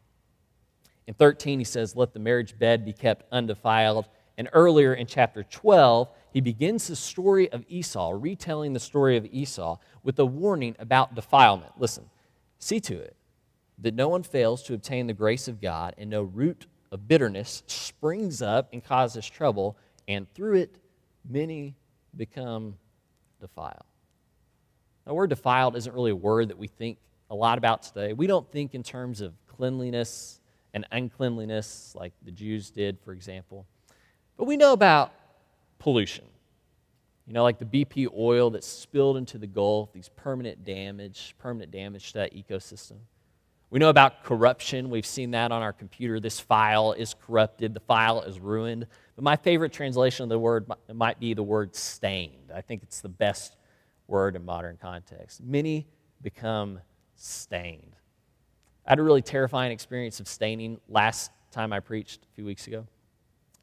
In 1.07 1.15
13, 1.15 1.57
he 1.57 1.65
says, 1.65 1.95
Let 1.95 2.13
the 2.13 2.19
marriage 2.19 2.57
bed 2.59 2.85
be 2.85 2.93
kept 2.93 3.25
undefiled. 3.31 4.07
And 4.37 4.49
earlier 4.51 4.93
in 4.93 5.07
chapter 5.07 5.43
12, 5.43 6.09
he 6.31 6.41
begins 6.41 6.87
the 6.87 6.95
story 6.95 7.49
of 7.51 7.63
Esau, 7.69 8.11
retelling 8.13 8.73
the 8.73 8.79
story 8.79 9.15
of 9.15 9.25
Esau 9.25 9.77
with 10.03 10.19
a 10.19 10.25
warning 10.25 10.75
about 10.77 11.15
defilement. 11.15 11.71
Listen, 11.77 12.09
see 12.59 12.79
to 12.81 12.99
it 12.99 13.15
that 13.79 13.93
no 13.93 14.09
one 14.09 14.23
fails 14.23 14.63
to 14.63 14.73
obtain 14.73 15.07
the 15.07 15.13
grace 15.13 15.47
of 15.47 15.61
God, 15.61 15.95
and 15.97 16.09
no 16.09 16.23
root 16.23 16.65
of 16.91 17.07
bitterness 17.07 17.63
springs 17.67 18.41
up 18.41 18.69
and 18.71 18.83
causes 18.83 19.29
trouble, 19.29 19.77
and 20.07 20.31
through 20.33 20.55
it 20.55 20.75
many 21.29 21.75
become 22.15 22.75
defiled. 23.39 23.83
The 25.05 25.13
word 25.13 25.29
defiled 25.29 25.75
isn't 25.75 25.93
really 25.93 26.11
a 26.11 26.15
word 26.15 26.49
that 26.49 26.57
we 26.57 26.67
think 26.67 26.97
a 27.29 27.35
lot 27.35 27.57
about 27.57 27.83
today. 27.83 28.13
We 28.13 28.27
don't 28.27 28.49
think 28.51 28.73
in 28.73 28.83
terms 28.83 29.21
of 29.21 29.33
cleanliness 29.47 30.39
and 30.73 30.85
uncleanliness 30.91 31.93
like 31.95 32.13
the 32.23 32.31
Jews 32.31 32.69
did, 32.69 32.97
for 32.99 33.13
example. 33.13 33.65
But 34.37 34.45
we 34.45 34.57
know 34.57 34.73
about 34.73 35.13
pollution. 35.79 36.25
You 37.27 37.33
know, 37.33 37.43
like 37.43 37.57
the 37.57 37.65
BP 37.65 38.07
oil 38.15 38.51
that's 38.51 38.67
spilled 38.67 39.17
into 39.17 39.37
the 39.37 39.47
Gulf, 39.47 39.91
these 39.93 40.09
permanent 40.09 40.63
damage, 40.63 41.35
permanent 41.39 41.71
damage 41.71 42.11
to 42.11 42.19
that 42.19 42.35
ecosystem. 42.35 42.97
We 43.71 43.79
know 43.79 43.89
about 43.89 44.23
corruption. 44.23 44.89
We've 44.91 45.05
seen 45.05 45.31
that 45.31 45.51
on 45.51 45.61
our 45.61 45.73
computer. 45.73 46.19
This 46.19 46.39
file 46.39 46.93
is 46.93 47.15
corrupted, 47.25 47.73
the 47.73 47.79
file 47.79 48.21
is 48.21 48.39
ruined. 48.39 48.85
But 49.15 49.23
my 49.23 49.35
favorite 49.35 49.73
translation 49.73 50.23
of 50.23 50.29
the 50.29 50.37
word 50.37 50.71
might 50.93 51.19
be 51.19 51.33
the 51.33 51.43
word 51.43 51.75
stained. 51.75 52.51
I 52.53 52.61
think 52.61 52.83
it's 52.83 53.01
the 53.01 53.09
best 53.09 53.57
word 54.07 54.35
in 54.35 54.45
modern 54.45 54.77
context. 54.79 55.41
Many 55.41 55.87
become 56.21 56.79
stained. 57.15 57.95
I 58.85 58.91
had 58.91 58.99
a 58.99 59.03
really 59.03 59.23
terrifying 59.23 59.71
experience 59.71 60.19
of 60.19 60.27
staining 60.27 60.79
last 60.87 61.31
time 61.51 61.73
I 61.73 61.79
preached 61.79 62.21
a 62.31 62.35
few 62.35 62.45
weeks 62.45 62.67
ago. 62.67 62.85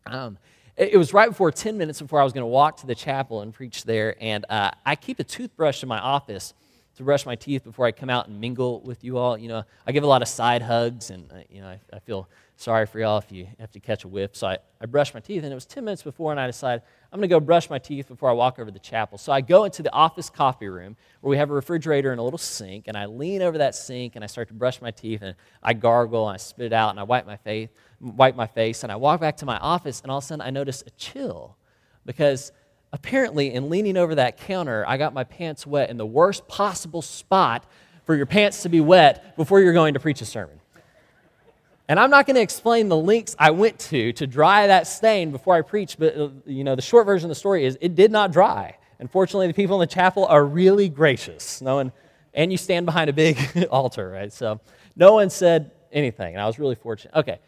Um, 0.06 0.36
it, 0.76 0.96
was 0.96 1.12
right 1.12 1.28
before 1.28 1.50
10 1.50 1.76
minutes 1.76 2.00
before 2.00 2.20
I 2.20 2.24
was 2.24 2.32
going 2.32 2.42
to 2.42 2.48
walk 2.48 2.78
to 2.78 2.86
the 2.86 2.94
chapel 2.94 3.42
and 3.42 3.52
preach 3.52 3.84
there, 3.84 4.16
and 4.20 4.44
uh, 4.48 4.70
I 4.86 4.96
keep 4.96 5.20
a 5.20 5.24
toothbrush 5.24 5.82
in 5.82 5.88
my 5.88 5.98
office 5.98 6.54
to 6.96 7.02
brush 7.02 7.24
my 7.24 7.34
teeth 7.34 7.64
before 7.64 7.86
I 7.86 7.92
come 7.92 8.10
out 8.10 8.28
and 8.28 8.40
mingle 8.40 8.80
with 8.80 9.02
you 9.02 9.18
all. 9.18 9.38
You 9.38 9.48
know, 9.48 9.64
I 9.86 9.92
give 9.92 10.04
a 10.04 10.06
lot 10.06 10.22
of 10.22 10.28
side 10.28 10.62
hugs, 10.62 11.10
and, 11.10 11.30
uh, 11.32 11.36
you 11.50 11.60
know, 11.60 11.68
I, 11.68 11.80
I 11.92 11.98
feel 12.00 12.28
sorry 12.56 12.86
for 12.86 13.00
y'all 13.00 13.18
if 13.18 13.30
you 13.32 13.48
have 13.58 13.70
to 13.72 13.80
catch 13.80 14.04
a 14.04 14.08
whiff. 14.08 14.36
So 14.36 14.46
I, 14.46 14.58
I 14.80 14.86
brushed 14.86 15.14
my 15.14 15.20
teeth, 15.20 15.42
and 15.42 15.52
it 15.52 15.54
was 15.54 15.66
10 15.66 15.84
minutes 15.84 16.02
before, 16.02 16.30
and 16.30 16.40
I 16.40 16.46
decided 16.46 16.82
I'm 17.12 17.18
going 17.18 17.28
to 17.28 17.34
go 17.34 17.40
brush 17.40 17.68
my 17.68 17.78
teeth 17.78 18.08
before 18.08 18.30
I 18.30 18.32
walk 18.32 18.58
over 18.58 18.70
to 18.70 18.72
the 18.72 18.78
chapel. 18.78 19.18
So 19.18 19.32
I 19.32 19.42
go 19.42 19.64
into 19.64 19.82
the 19.82 19.92
office 19.92 20.30
coffee 20.30 20.68
room 20.68 20.96
where 21.20 21.28
we 21.28 21.36
have 21.36 21.50
a 21.50 21.52
refrigerator 21.52 22.10
and 22.10 22.18
a 22.18 22.22
little 22.22 22.38
sink, 22.38 22.88
and 22.88 22.96
I 22.96 23.04
lean 23.04 23.42
over 23.42 23.58
that 23.58 23.74
sink 23.74 24.16
and 24.16 24.24
I 24.24 24.26
start 24.26 24.48
to 24.48 24.54
brush 24.54 24.80
my 24.80 24.90
teeth, 24.90 25.20
and 25.20 25.36
I 25.62 25.74
gargle 25.74 26.26
and 26.26 26.34
I 26.34 26.38
spit 26.38 26.66
it 26.66 26.72
out, 26.72 26.88
and 26.88 26.98
I 26.98 27.02
wipe 27.02 27.26
my 27.26 27.36
face, 27.36 27.68
wipe 28.00 28.34
my 28.34 28.46
face, 28.46 28.82
and 28.82 28.90
I 28.90 28.96
walk 28.96 29.20
back 29.20 29.36
to 29.38 29.46
my 29.46 29.58
office, 29.58 30.00
and 30.00 30.10
all 30.10 30.18
of 30.18 30.24
a 30.24 30.26
sudden 30.26 30.40
I 30.40 30.48
notice 30.48 30.82
a 30.86 30.90
chill 30.92 31.58
because 32.06 32.50
apparently 32.94 33.52
in 33.52 33.68
leaning 33.68 33.98
over 33.98 34.14
that 34.14 34.38
counter, 34.38 34.82
I 34.88 34.96
got 34.96 35.12
my 35.12 35.24
pants 35.24 35.66
wet 35.66 35.90
in 35.90 35.98
the 35.98 36.06
worst 36.06 36.48
possible 36.48 37.02
spot 37.02 37.66
for 38.06 38.14
your 38.14 38.26
pants 38.26 38.62
to 38.62 38.70
be 38.70 38.80
wet 38.80 39.36
before 39.36 39.60
you're 39.60 39.74
going 39.74 39.94
to 39.94 40.00
preach 40.00 40.22
a 40.22 40.26
sermon. 40.26 40.61
And 41.92 42.00
I'm 42.00 42.08
not 42.08 42.24
going 42.24 42.36
to 42.36 42.40
explain 42.40 42.88
the 42.88 42.96
links 42.96 43.36
I 43.38 43.50
went 43.50 43.78
to 43.80 44.14
to 44.14 44.26
dry 44.26 44.66
that 44.66 44.86
stain 44.86 45.30
before 45.30 45.54
I 45.54 45.60
preached, 45.60 45.98
but 45.98 46.16
uh, 46.16 46.30
you 46.46 46.64
know, 46.64 46.74
the 46.74 46.80
short 46.80 47.04
version 47.04 47.26
of 47.26 47.28
the 47.28 47.34
story 47.34 47.66
is 47.66 47.76
it 47.82 47.94
did 47.94 48.10
not 48.10 48.32
dry. 48.32 48.78
Unfortunately, 48.98 49.46
the 49.46 49.52
people 49.52 49.76
in 49.76 49.86
the 49.86 49.94
chapel 49.94 50.24
are 50.24 50.42
really 50.42 50.88
gracious. 50.88 51.60
No 51.60 51.74
one, 51.74 51.92
and 52.32 52.50
you 52.50 52.56
stand 52.56 52.86
behind 52.86 53.10
a 53.10 53.12
big 53.12 53.36
altar, 53.70 54.08
right? 54.08 54.32
So 54.32 54.58
no 54.96 55.12
one 55.12 55.28
said 55.28 55.72
anything, 55.92 56.32
and 56.32 56.40
I 56.40 56.46
was 56.46 56.58
really 56.58 56.76
fortunate. 56.76 57.14
Okay, 57.14 57.40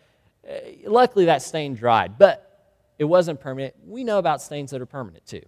uh, 0.47 0.91
luckily 0.91 1.25
that 1.25 1.41
stain 1.41 1.75
dried, 1.75 2.19
but 2.19 2.77
it 2.99 3.05
wasn't 3.05 3.41
permanent. 3.41 3.75
We 3.87 4.05
know 4.05 4.19
about 4.19 4.43
stains 4.43 4.73
that 4.73 4.83
are 4.83 4.85
permanent 4.85 5.25
too. 5.25 5.41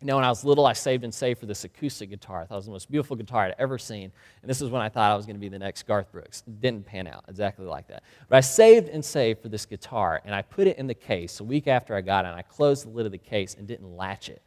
You 0.00 0.06
know, 0.06 0.14
when 0.16 0.24
I 0.24 0.28
was 0.28 0.44
little, 0.44 0.64
I 0.64 0.74
saved 0.74 1.02
and 1.02 1.12
saved 1.12 1.40
for 1.40 1.46
this 1.46 1.64
acoustic 1.64 2.10
guitar. 2.10 2.42
I 2.42 2.46
thought 2.46 2.54
it 2.54 2.58
was 2.58 2.66
the 2.66 2.70
most 2.70 2.90
beautiful 2.90 3.16
guitar 3.16 3.46
I'd 3.46 3.56
ever 3.58 3.78
seen. 3.78 4.12
And 4.42 4.48
this 4.48 4.62
is 4.62 4.70
when 4.70 4.80
I 4.80 4.88
thought 4.88 5.10
I 5.10 5.16
was 5.16 5.26
going 5.26 5.34
to 5.34 5.40
be 5.40 5.48
the 5.48 5.58
next 5.58 5.88
Garth 5.88 6.12
Brooks. 6.12 6.44
It 6.46 6.60
didn't 6.60 6.86
pan 6.86 7.08
out 7.08 7.24
exactly 7.26 7.66
like 7.66 7.88
that. 7.88 8.04
But 8.28 8.36
I 8.36 8.40
saved 8.40 8.88
and 8.88 9.04
saved 9.04 9.42
for 9.42 9.48
this 9.48 9.66
guitar, 9.66 10.22
and 10.24 10.34
I 10.34 10.42
put 10.42 10.68
it 10.68 10.78
in 10.78 10.86
the 10.86 10.94
case 10.94 11.40
a 11.40 11.44
week 11.44 11.66
after 11.66 11.96
I 11.96 12.00
got 12.00 12.24
it, 12.24 12.28
and 12.28 12.36
I 12.36 12.42
closed 12.42 12.84
the 12.84 12.90
lid 12.90 13.06
of 13.06 13.12
the 13.12 13.18
case 13.18 13.54
and 13.54 13.66
didn't 13.66 13.96
latch 13.96 14.28
it. 14.28 14.40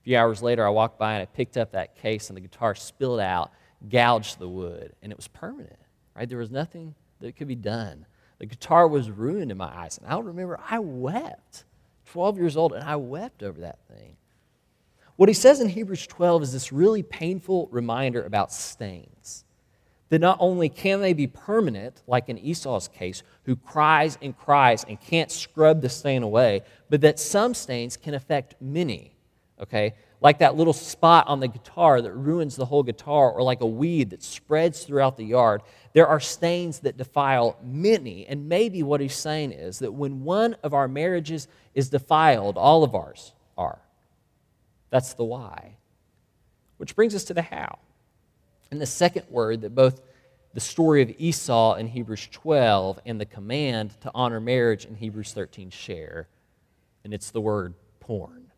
A 0.00 0.04
few 0.04 0.16
hours 0.16 0.40
later, 0.40 0.64
I 0.64 0.70
walked 0.70 1.00
by 1.00 1.14
and 1.14 1.22
I 1.22 1.26
picked 1.26 1.56
up 1.56 1.72
that 1.72 1.96
case, 1.96 2.30
and 2.30 2.36
the 2.36 2.40
guitar 2.40 2.76
spilled 2.76 3.20
out, 3.20 3.50
gouged 3.88 4.38
the 4.38 4.48
wood, 4.48 4.92
and 5.02 5.10
it 5.10 5.16
was 5.16 5.26
permanent, 5.26 5.80
right? 6.14 6.28
There 6.28 6.38
was 6.38 6.50
nothing 6.50 6.94
that 7.18 7.34
could 7.34 7.48
be 7.48 7.56
done. 7.56 8.06
The 8.38 8.46
guitar 8.46 8.86
was 8.86 9.10
ruined 9.10 9.50
in 9.50 9.56
my 9.56 9.66
eyes. 9.66 9.98
And 9.98 10.06
I'll 10.06 10.22
remember 10.22 10.58
I 10.68 10.78
wept. 10.78 11.64
12 12.06 12.38
years 12.38 12.56
old, 12.56 12.72
and 12.72 12.84
I 12.84 12.96
wept 12.96 13.42
over 13.42 13.60
that 13.60 13.78
thing. 13.88 14.16
What 15.22 15.28
he 15.28 15.34
says 15.34 15.60
in 15.60 15.68
Hebrews 15.68 16.08
12 16.08 16.42
is 16.42 16.52
this 16.52 16.72
really 16.72 17.04
painful 17.04 17.68
reminder 17.70 18.24
about 18.24 18.52
stains. 18.52 19.44
That 20.08 20.20
not 20.20 20.36
only 20.40 20.68
can 20.68 21.00
they 21.00 21.12
be 21.12 21.28
permanent, 21.28 22.02
like 22.08 22.28
in 22.28 22.38
Esau's 22.38 22.88
case, 22.88 23.22
who 23.44 23.54
cries 23.54 24.18
and 24.20 24.36
cries 24.36 24.82
and 24.82 25.00
can't 25.00 25.30
scrub 25.30 25.80
the 25.80 25.88
stain 25.88 26.24
away, 26.24 26.62
but 26.90 27.02
that 27.02 27.20
some 27.20 27.54
stains 27.54 27.96
can 27.96 28.14
affect 28.14 28.56
many. 28.60 29.14
Okay? 29.60 29.94
Like 30.20 30.40
that 30.40 30.56
little 30.56 30.72
spot 30.72 31.28
on 31.28 31.38
the 31.38 31.46
guitar 31.46 32.02
that 32.02 32.12
ruins 32.12 32.56
the 32.56 32.66
whole 32.66 32.82
guitar, 32.82 33.30
or 33.30 33.44
like 33.44 33.60
a 33.60 33.66
weed 33.66 34.10
that 34.10 34.24
spreads 34.24 34.82
throughout 34.82 35.16
the 35.16 35.24
yard. 35.24 35.62
There 35.92 36.08
are 36.08 36.18
stains 36.18 36.80
that 36.80 36.96
defile 36.96 37.56
many. 37.62 38.26
And 38.26 38.48
maybe 38.48 38.82
what 38.82 39.00
he's 39.00 39.14
saying 39.14 39.52
is 39.52 39.78
that 39.78 39.92
when 39.92 40.24
one 40.24 40.56
of 40.64 40.74
our 40.74 40.88
marriages 40.88 41.46
is 41.76 41.90
defiled, 41.90 42.58
all 42.58 42.82
of 42.82 42.96
ours 42.96 43.34
are. 43.56 43.78
That's 44.92 45.14
the 45.14 45.24
why. 45.24 45.76
Which 46.76 46.94
brings 46.94 47.14
us 47.14 47.24
to 47.24 47.34
the 47.34 47.42
how. 47.42 47.78
And 48.70 48.78
the 48.78 48.86
second 48.86 49.24
word 49.30 49.62
that 49.62 49.74
both 49.74 50.02
the 50.52 50.60
story 50.60 51.00
of 51.00 51.10
Esau 51.16 51.76
in 51.76 51.86
Hebrews 51.86 52.28
12 52.30 53.00
and 53.06 53.18
the 53.18 53.24
command 53.24 53.98
to 54.02 54.10
honor 54.14 54.38
marriage 54.38 54.84
in 54.84 54.94
Hebrews 54.94 55.32
13 55.32 55.70
share, 55.70 56.28
and 57.04 57.14
it's 57.14 57.30
the 57.30 57.40
word 57.40 57.72
porn. 58.00 58.52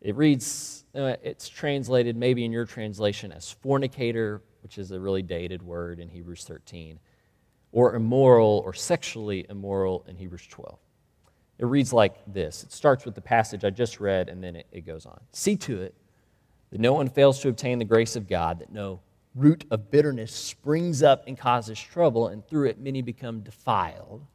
It 0.00 0.16
reads, 0.16 0.84
uh, 0.92 1.14
it's 1.22 1.48
translated 1.48 2.16
maybe 2.16 2.44
in 2.44 2.50
your 2.50 2.66
translation 2.66 3.30
as 3.30 3.52
fornicator, 3.52 4.42
which 4.64 4.76
is 4.76 4.90
a 4.90 4.98
really 4.98 5.22
dated 5.22 5.62
word 5.62 6.00
in 6.00 6.08
Hebrews 6.08 6.42
13, 6.44 6.98
or 7.70 7.94
immoral 7.94 8.60
or 8.64 8.74
sexually 8.74 9.46
immoral 9.48 10.04
in 10.08 10.16
Hebrews 10.16 10.48
12. 10.48 10.76
It 11.58 11.66
reads 11.66 11.92
like 11.92 12.16
this 12.26 12.64
it 12.64 12.72
starts 12.72 13.04
with 13.04 13.14
the 13.14 13.20
passage 13.20 13.64
I 13.64 13.70
just 13.70 14.00
read, 14.00 14.28
and 14.28 14.42
then 14.42 14.56
it, 14.56 14.66
it 14.72 14.86
goes 14.86 15.06
on. 15.06 15.20
See 15.32 15.56
to 15.58 15.82
it 15.82 15.94
that 16.70 16.80
no 16.80 16.92
one 16.92 17.08
fails 17.08 17.40
to 17.40 17.48
obtain 17.48 17.78
the 17.78 17.84
grace 17.84 18.16
of 18.16 18.28
God, 18.28 18.58
that 18.58 18.72
no 18.72 19.00
root 19.34 19.64
of 19.70 19.90
bitterness 19.90 20.32
springs 20.32 21.02
up 21.02 21.24
and 21.26 21.38
causes 21.38 21.80
trouble, 21.80 22.28
and 22.28 22.46
through 22.46 22.68
it 22.68 22.78
many 22.78 23.02
become 23.02 23.40
defiled. 23.40 24.26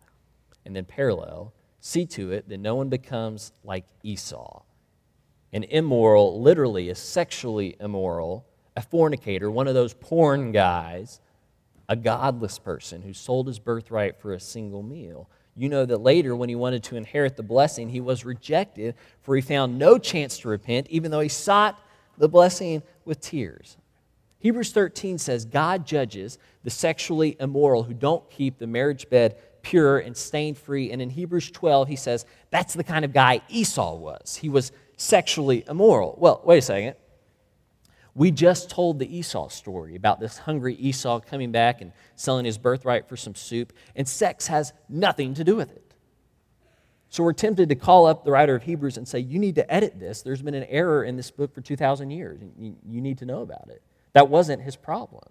And 0.65 0.75
then, 0.75 0.85
parallel, 0.85 1.53
see 1.79 2.05
to 2.07 2.31
it 2.31 2.47
that 2.49 2.59
no 2.59 2.75
one 2.75 2.89
becomes 2.89 3.51
like 3.63 3.85
Esau, 4.03 4.61
an 5.51 5.63
immoral, 5.63 6.41
literally 6.41 6.89
a 6.89 6.95
sexually 6.95 7.75
immoral, 7.79 8.45
a 8.75 8.81
fornicator, 8.81 9.49
one 9.49 9.67
of 9.67 9.73
those 9.73 9.93
porn 9.93 10.51
guys, 10.51 11.21
a 11.87 11.95
godless 11.95 12.59
person 12.59 13.01
who 13.01 13.13
sold 13.13 13.47
his 13.47 13.57
birthright 13.57 14.21
for 14.21 14.33
a 14.33 14.39
single 14.39 14.83
meal 14.83 15.29
you 15.55 15.69
know 15.69 15.85
that 15.85 15.97
later, 15.97 16.35
when 16.35 16.49
he 16.49 16.55
wanted 16.55 16.83
to 16.85 16.95
inherit 16.95 17.35
the 17.35 17.43
blessing, 17.43 17.89
he 17.89 18.01
was 18.01 18.25
rejected, 18.25 18.95
for 19.21 19.35
he 19.35 19.41
found 19.41 19.77
no 19.77 19.97
chance 19.97 20.39
to 20.39 20.47
repent, 20.47 20.87
even 20.89 21.11
though 21.11 21.19
he 21.19 21.29
sought 21.29 21.79
the 22.17 22.29
blessing 22.29 22.81
with 23.05 23.19
tears. 23.19 23.77
Hebrews 24.39 24.71
13 24.71 25.17
says 25.17 25.45
God 25.45 25.85
judges 25.85 26.37
the 26.63 26.69
sexually 26.69 27.35
immoral 27.39 27.83
who 27.83 27.93
don't 27.93 28.29
keep 28.29 28.57
the 28.57 28.67
marriage 28.67 29.09
bed 29.09 29.37
pure 29.61 29.99
and 29.99 30.15
stain 30.15 30.55
free. 30.55 30.91
And 30.91 31.01
in 31.01 31.09
Hebrews 31.09 31.51
12, 31.51 31.87
he 31.87 31.95
says 31.95 32.25
that's 32.49 32.73
the 32.73 32.83
kind 32.83 33.03
of 33.03 33.13
guy 33.13 33.41
Esau 33.49 33.95
was. 33.95 34.37
He 34.37 34.49
was 34.49 34.71
sexually 34.95 35.65
immoral. 35.67 36.15
Well, 36.17 36.41
wait 36.45 36.59
a 36.59 36.61
second. 36.61 36.95
We 38.15 38.31
just 38.31 38.69
told 38.69 38.99
the 38.99 39.17
Esau 39.17 39.49
story 39.49 39.95
about 39.95 40.19
this 40.19 40.39
hungry 40.39 40.75
Esau 40.75 41.19
coming 41.19 41.51
back 41.51 41.81
and 41.81 41.91
selling 42.15 42.45
his 42.45 42.57
birthright 42.57 43.07
for 43.07 43.15
some 43.15 43.35
soup, 43.35 43.73
and 43.95 44.07
sex 44.07 44.47
has 44.47 44.73
nothing 44.89 45.33
to 45.35 45.43
do 45.43 45.55
with 45.55 45.71
it. 45.71 45.89
So 47.09 47.23
we're 47.23 47.33
tempted 47.33 47.69
to 47.69 47.75
call 47.75 48.05
up 48.05 48.23
the 48.23 48.31
writer 48.31 48.55
of 48.55 48.63
Hebrews 48.63 48.97
and 48.97 49.07
say, 49.07 49.19
You 49.19 49.39
need 49.39 49.55
to 49.55 49.73
edit 49.73 49.99
this. 49.99 50.21
There's 50.21 50.41
been 50.41 50.53
an 50.53 50.65
error 50.65 51.03
in 51.03 51.17
this 51.17 51.31
book 51.31 51.53
for 51.53 51.61
2,000 51.61 52.11
years, 52.11 52.41
and 52.41 52.77
you, 52.87 53.01
need 53.01 53.17
to 53.19 53.25
know 53.25 53.41
about 53.41 53.69
it. 53.69 53.81
That 54.13 54.29
wasn't 54.29 54.61
his 54.61 54.75
problem. 54.75 55.23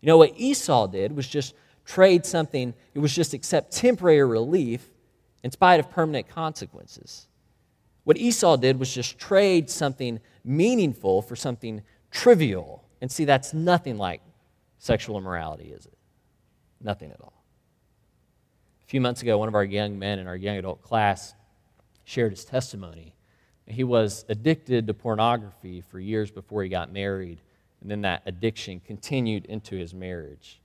You 0.00 0.08
know, 0.08 0.18
what 0.18 0.32
Esau 0.36 0.86
did 0.86 1.14
was 1.14 1.26
just 1.28 1.54
trade 1.84 2.24
something, 2.26 2.74
it 2.94 2.98
was 2.98 3.14
just 3.14 3.34
accept 3.34 3.72
temporary 3.72 4.24
relief 4.24 4.88
in 5.44 5.50
spite 5.50 5.80
of 5.80 5.90
permanent 5.90 6.28
consequences. 6.28 7.28
What 8.06 8.18
Esau 8.18 8.56
did 8.56 8.78
was 8.78 8.94
just 8.94 9.18
trade 9.18 9.68
something 9.68 10.20
meaningful 10.44 11.22
for 11.22 11.34
something 11.34 11.82
trivial. 12.12 12.84
And 13.00 13.10
see, 13.10 13.24
that's 13.24 13.52
nothing 13.52 13.98
like 13.98 14.22
sexual 14.78 15.18
immorality, 15.18 15.72
is 15.72 15.86
it? 15.86 15.98
Nothing 16.80 17.10
at 17.10 17.20
all. 17.20 17.42
A 18.84 18.86
few 18.86 19.00
months 19.00 19.22
ago, 19.22 19.38
one 19.38 19.48
of 19.48 19.56
our 19.56 19.64
young 19.64 19.98
men 19.98 20.20
in 20.20 20.28
our 20.28 20.36
young 20.36 20.56
adult 20.56 20.82
class 20.82 21.34
shared 22.04 22.30
his 22.30 22.44
testimony. 22.44 23.16
He 23.66 23.82
was 23.82 24.24
addicted 24.28 24.86
to 24.86 24.94
pornography 24.94 25.80
for 25.80 25.98
years 25.98 26.30
before 26.30 26.62
he 26.62 26.68
got 26.68 26.92
married, 26.92 27.40
and 27.80 27.90
then 27.90 28.02
that 28.02 28.22
addiction 28.24 28.78
continued 28.78 29.46
into 29.46 29.74
his 29.74 29.92
marriage. 29.92 30.60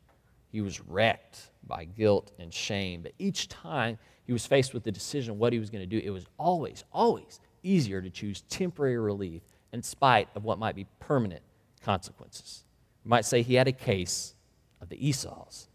He 0.52 0.62
was 0.62 0.82
wrecked 0.82 1.52
by 1.66 1.86
guilt 1.86 2.32
and 2.38 2.54
shame, 2.54 3.02
but 3.04 3.14
each 3.18 3.48
time 3.48 3.98
he 4.26 4.34
was 4.34 4.46
faced 4.46 4.74
with 4.74 4.84
the 4.84 4.92
decision 4.92 5.32
of 5.32 5.38
what 5.38 5.54
he 5.54 5.60
was 5.60 5.70
going 5.70 5.82
to 5.82 5.86
do, 5.88 6.06
it 6.06 6.10
was 6.10 6.26
always, 6.38 6.84
always 6.92 7.40
easier 7.64 8.02
to 8.02 8.10
choose 8.10 8.42
temporary 8.42 8.98
relief 8.98 9.42
in 9.72 9.82
spite 9.82 10.28
of 10.36 10.44
what 10.44 10.60
might 10.60 10.76
be 10.76 10.86
permanent 11.00 11.42
consequences. 11.84 12.66
You 13.06 13.10
might 13.10 13.26
say 13.26 13.42
he 13.42 13.56
had 13.56 13.68
a 13.68 13.74
case 13.74 14.36
of 14.82 14.90
the 14.90 15.08
Esau's. 15.08 15.68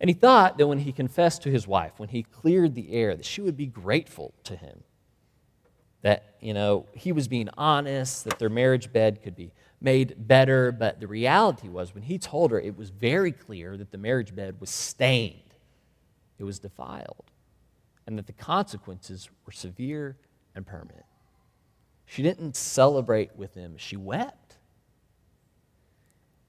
And 0.00 0.10
he 0.10 0.14
thought 0.14 0.58
that 0.58 0.66
when 0.66 0.78
he 0.78 0.92
confessed 0.92 1.42
to 1.42 1.50
his 1.50 1.66
wife, 1.66 1.92
when 1.96 2.08
he 2.08 2.22
cleared 2.22 2.74
the 2.74 2.92
air, 2.92 3.16
that 3.16 3.24
she 3.24 3.40
would 3.40 3.56
be 3.56 3.66
grateful 3.66 4.34
to 4.44 4.56
him. 4.56 4.82
That, 6.02 6.34
you 6.40 6.52
know, 6.52 6.86
he 6.92 7.12
was 7.12 7.28
being 7.28 7.48
honest, 7.56 8.24
that 8.24 8.38
their 8.38 8.50
marriage 8.50 8.92
bed 8.92 9.22
could 9.22 9.34
be 9.34 9.52
made 9.84 10.26
better. 10.26 10.72
But 10.72 10.98
the 10.98 11.06
reality 11.06 11.68
was, 11.68 11.94
when 11.94 12.02
he 12.02 12.18
told 12.18 12.50
her, 12.50 12.58
it 12.58 12.76
was 12.76 12.90
very 12.90 13.30
clear 13.30 13.76
that 13.76 13.92
the 13.92 13.98
marriage 13.98 14.34
bed 14.34 14.60
was 14.60 14.70
stained, 14.70 15.54
it 16.38 16.44
was 16.44 16.58
defiled, 16.58 17.30
and 18.06 18.18
that 18.18 18.26
the 18.26 18.32
consequences 18.32 19.28
were 19.46 19.52
severe 19.52 20.16
and 20.56 20.66
permanent. 20.66 21.04
She 22.06 22.22
didn't 22.22 22.56
celebrate 22.56 23.36
with 23.36 23.54
him, 23.54 23.76
she 23.76 23.96
wept. 23.96 24.56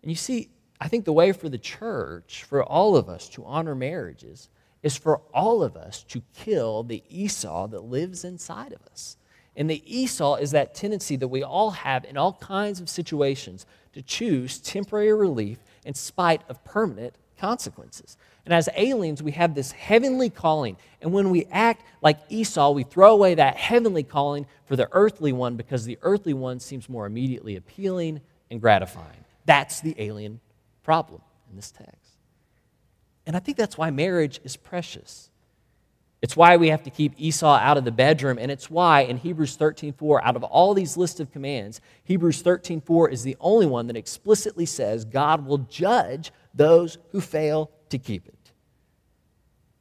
And 0.02 0.12
you 0.12 0.16
see, 0.16 0.50
I 0.80 0.88
think 0.88 1.06
the 1.06 1.14
way 1.14 1.32
for 1.32 1.50
the 1.50 1.58
church, 1.58 2.44
for 2.44 2.64
all 2.64 2.96
of 2.96 3.10
us 3.10 3.30
to 3.30 3.46
honor 3.46 3.76
marriages, 3.76 4.50
is 4.84 4.96
for 4.96 5.22
all 5.34 5.64
of 5.64 5.76
us 5.76 6.04
to 6.04 6.22
kill 6.36 6.84
the 6.84 7.04
Esau 7.10 7.68
that 7.68 7.84
lives 7.84 8.24
inside 8.24 8.72
of 8.74 8.82
us. 8.92 9.18
And 9.56 9.70
the 9.70 9.82
Esau 9.86 10.36
is 10.36 10.52
that 10.52 10.76
tendency 10.76 11.16
that 11.16 11.28
we 11.28 11.44
all 11.44 11.72
have 11.72 12.04
in 12.06 12.18
all 12.18 12.34
kinds 12.34 12.82
of 12.82 12.90
situations 12.90 13.66
to 13.94 14.02
choose 14.02 14.60
temporary 14.60 15.14
relief 15.14 15.60
in 15.86 15.94
spite 15.94 16.42
of 16.50 16.64
permanent 16.66 17.16
consequences. 17.38 18.18
And 18.46 18.54
as 18.54 18.70
aliens, 18.76 19.24
we 19.24 19.32
have 19.32 19.56
this 19.56 19.72
heavenly 19.72 20.30
calling. 20.30 20.78
And 21.02 21.12
when 21.12 21.30
we 21.30 21.46
act 21.52 21.84
like 22.02 22.20
Esau, 22.30 22.72
we 22.72 22.84
throw 22.84 23.14
away 23.14 23.36
that 23.36 23.56
heavenly 23.56 24.04
calling 24.04 24.46
for 24.66 24.76
the 24.76 24.88
earthly 24.92 25.34
one 25.34 25.56
because 25.56 25.86
the 25.86 25.98
earthly 26.02 26.34
one 26.34 26.60
seems 26.60 26.88
more 26.88 27.06
immediately 27.06 27.56
appealing 27.56 28.22
and 28.52 28.62
gratifying. 28.62 29.26
That's 29.46 29.82
the 29.82 29.96
alien 29.98 30.40
problem 30.84 31.22
in 31.50 31.56
this 31.56 31.72
text. 31.72 31.96
And 33.26 33.36
I 33.36 33.40
think 33.40 33.58
that's 33.58 33.78
why 33.78 33.90
marriage 33.90 34.40
is 34.44 34.56
precious. 34.56 35.30
It's 36.26 36.36
why 36.36 36.58
we 36.58 36.70
have 36.70 36.82
to 36.82 36.90
keep 36.90 37.14
Esau 37.18 37.56
out 37.56 37.78
of 37.78 37.86
the 37.86 37.92
bedroom, 37.92 38.40
and 38.40 38.50
it's 38.50 38.68
why 38.68 39.02
in 39.02 39.18
Hebrews 39.18 39.58
13:4, 39.58 40.24
out 40.24 40.36
of 40.36 40.44
all 40.44 40.74
these 40.74 40.98
list 40.98 41.20
of 41.20 41.32
commands, 41.32 41.82
Hebrews 42.04 42.42
13:4 42.42 43.08
is 43.08 43.22
the 43.22 43.38
only 43.40 43.68
one 43.68 43.86
that 43.86 43.96
explicitly 43.96 44.66
says 44.66 45.06
God 45.06 45.46
will 45.46 45.60
judge 45.60 46.32
those 46.52 46.98
who 47.12 47.22
fail 47.22 47.70
to 47.90 48.00
keep 48.00 48.28
it. 48.28 48.52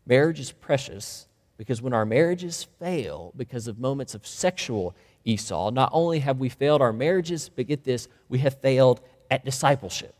Marriage 0.04 0.38
is 0.38 0.52
precious 0.52 1.28
because 1.56 1.80
when 1.80 1.94
our 1.94 2.04
marriages 2.04 2.64
fail 2.78 3.32
because 3.38 3.66
of 3.66 3.78
moments 3.78 4.14
of 4.14 4.26
sexual 4.26 4.94
Esau, 5.24 5.70
not 5.70 5.88
only 5.94 6.18
have 6.18 6.40
we 6.40 6.50
failed 6.50 6.82
our 6.82 6.92
marriages, 6.92 7.48
but 7.48 7.68
get 7.68 7.84
this, 7.84 8.06
we 8.28 8.40
have 8.40 8.60
failed 8.60 9.00
at 9.30 9.46
discipleship. 9.46 10.14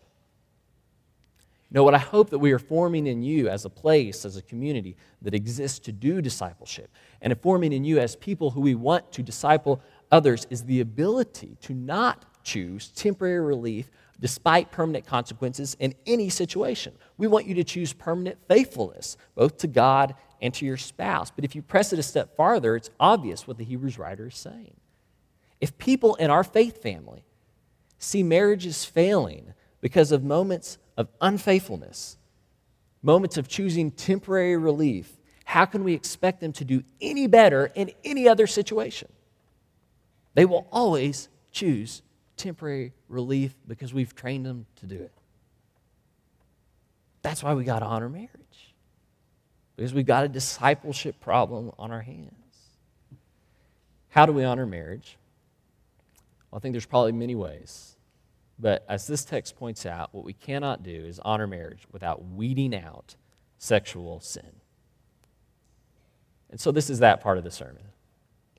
Know 1.75 1.83
what 1.83 1.95
I 1.95 1.99
hope 1.99 2.31
that 2.31 2.38
we 2.38 2.52
are 2.52 2.61
forming 2.61 3.09
in 3.09 3.25
you 3.25 3.49
as 3.49 3.64
a 3.64 3.71
place, 3.71 4.25
as 4.25 4.37
a 4.37 4.43
community 4.43 4.97
that 5.23 5.35
exists 5.35 5.81
to 5.81 5.93
do 5.93 6.23
discipleship, 6.23 6.88
and 7.21 7.37
forming 7.40 7.73
in 7.73 7.83
you 7.83 7.99
as 7.99 8.14
people 8.14 8.52
who 8.52 8.61
we 8.61 8.76
want 8.76 9.11
to 9.11 9.25
disciple 9.25 9.83
others 10.12 10.47
is 10.50 10.62
the 10.62 10.81
ability 10.81 11.57
to 11.62 11.75
not 11.75 12.26
choose 12.45 12.90
temporary 12.90 13.40
relief 13.40 13.90
despite 14.21 14.71
permanent 14.71 15.04
consequences 15.04 15.76
in 15.81 15.97
any 16.07 16.28
situation. 16.28 16.95
We 17.19 17.26
want 17.26 17.47
you 17.47 17.57
to 17.57 17.64
choose 17.64 17.93
permanent 17.93 18.38
faithfulness, 18.47 19.16
both 19.35 19.57
to 19.59 19.66
God 19.66 20.14
and 20.40 20.54
to 20.54 20.64
your 20.64 20.76
spouse. 20.76 21.33
But 21.33 21.45
if 21.45 21.57
you 21.57 21.62
press 21.62 21.93
it 21.93 21.99
a 21.99 22.04
step 22.04 22.37
farther, 22.37 22.76
it's 22.76 22.90
obvious 23.00 23.49
what 23.49 23.59
the 23.59 23.64
Hebrews 23.64 23.99
writer 23.99 24.28
is 24.28 24.37
saying. 24.37 24.76
If 25.61 25.76
people 25.78 26.14
in 26.14 26.31
our 26.31 26.45
faith 26.45 26.81
family 26.81 27.25
see 27.99 28.23
marriages 28.23 28.85
failing 28.85 29.54
because 29.81 30.12
of 30.12 30.23
moments 30.23 30.78
of 30.97 31.09
unfaithfulness, 31.21 32.17
moments 33.03 33.37
of 33.37 33.49
choosing 33.49 33.91
temporary 33.91 34.57
relief, 34.57 35.13
how 35.45 35.65
can 35.65 35.85
we 35.85 35.93
expect 35.93 36.41
them 36.41 36.53
to 36.53 36.65
do 36.65 36.83
any 37.01 37.27
better 37.27 37.71
in 37.75 37.91
any 38.05 38.29
other 38.29 38.47
situation? 38.47 39.09
They 40.35 40.45
will 40.45 40.67
always 40.73 41.29
choose 41.53 42.03
temporary 42.37 42.93
relief 43.09 43.55
because 43.67 43.95
we've 43.95 44.15
trained 44.15 44.47
them 44.47 44.67
to 44.77 44.87
do 44.87 44.97
it. 44.97 45.13
That's 47.23 47.43
why 47.43 47.55
we 47.55 47.65
got 47.65 47.79
to 47.79 47.87
honor 47.87 48.09
marriage, 48.09 48.75
because 49.77 49.95
we've 49.95 50.07
got 50.07 50.25
a 50.25 50.29
discipleship 50.29 51.21
problem 51.21 51.73
on 51.79 51.91
our 51.91 52.03
hands. 52.03 52.31
How 54.11 54.27
do 54.27 54.33
we 54.33 54.45
honor 54.45 54.67
marriage? 54.67 55.17
Well, 56.51 56.59
I 56.59 56.61
think 56.61 56.73
there's 56.73 56.87
probably 56.87 57.13
many 57.13 57.35
ways. 57.35 57.97
But 58.58 58.84
as 58.88 59.06
this 59.06 59.25
text 59.25 59.56
points 59.56 59.84
out, 59.84 60.14
what 60.14 60.25
we 60.25 60.32
cannot 60.32 60.82
do 60.82 60.90
is 60.90 61.19
honor 61.21 61.47
marriage 61.47 61.86
without 61.90 62.25
weeding 62.25 62.75
out 62.75 63.17
sexual 63.58 64.21
sin. 64.21 64.60
And 66.50 66.60
so 66.60 66.71
this 66.71 66.88
is 66.88 67.00
that 67.00 67.21
part 67.21 67.38
of 67.38 67.45
the 67.45 67.50
sermon, 67.50 67.82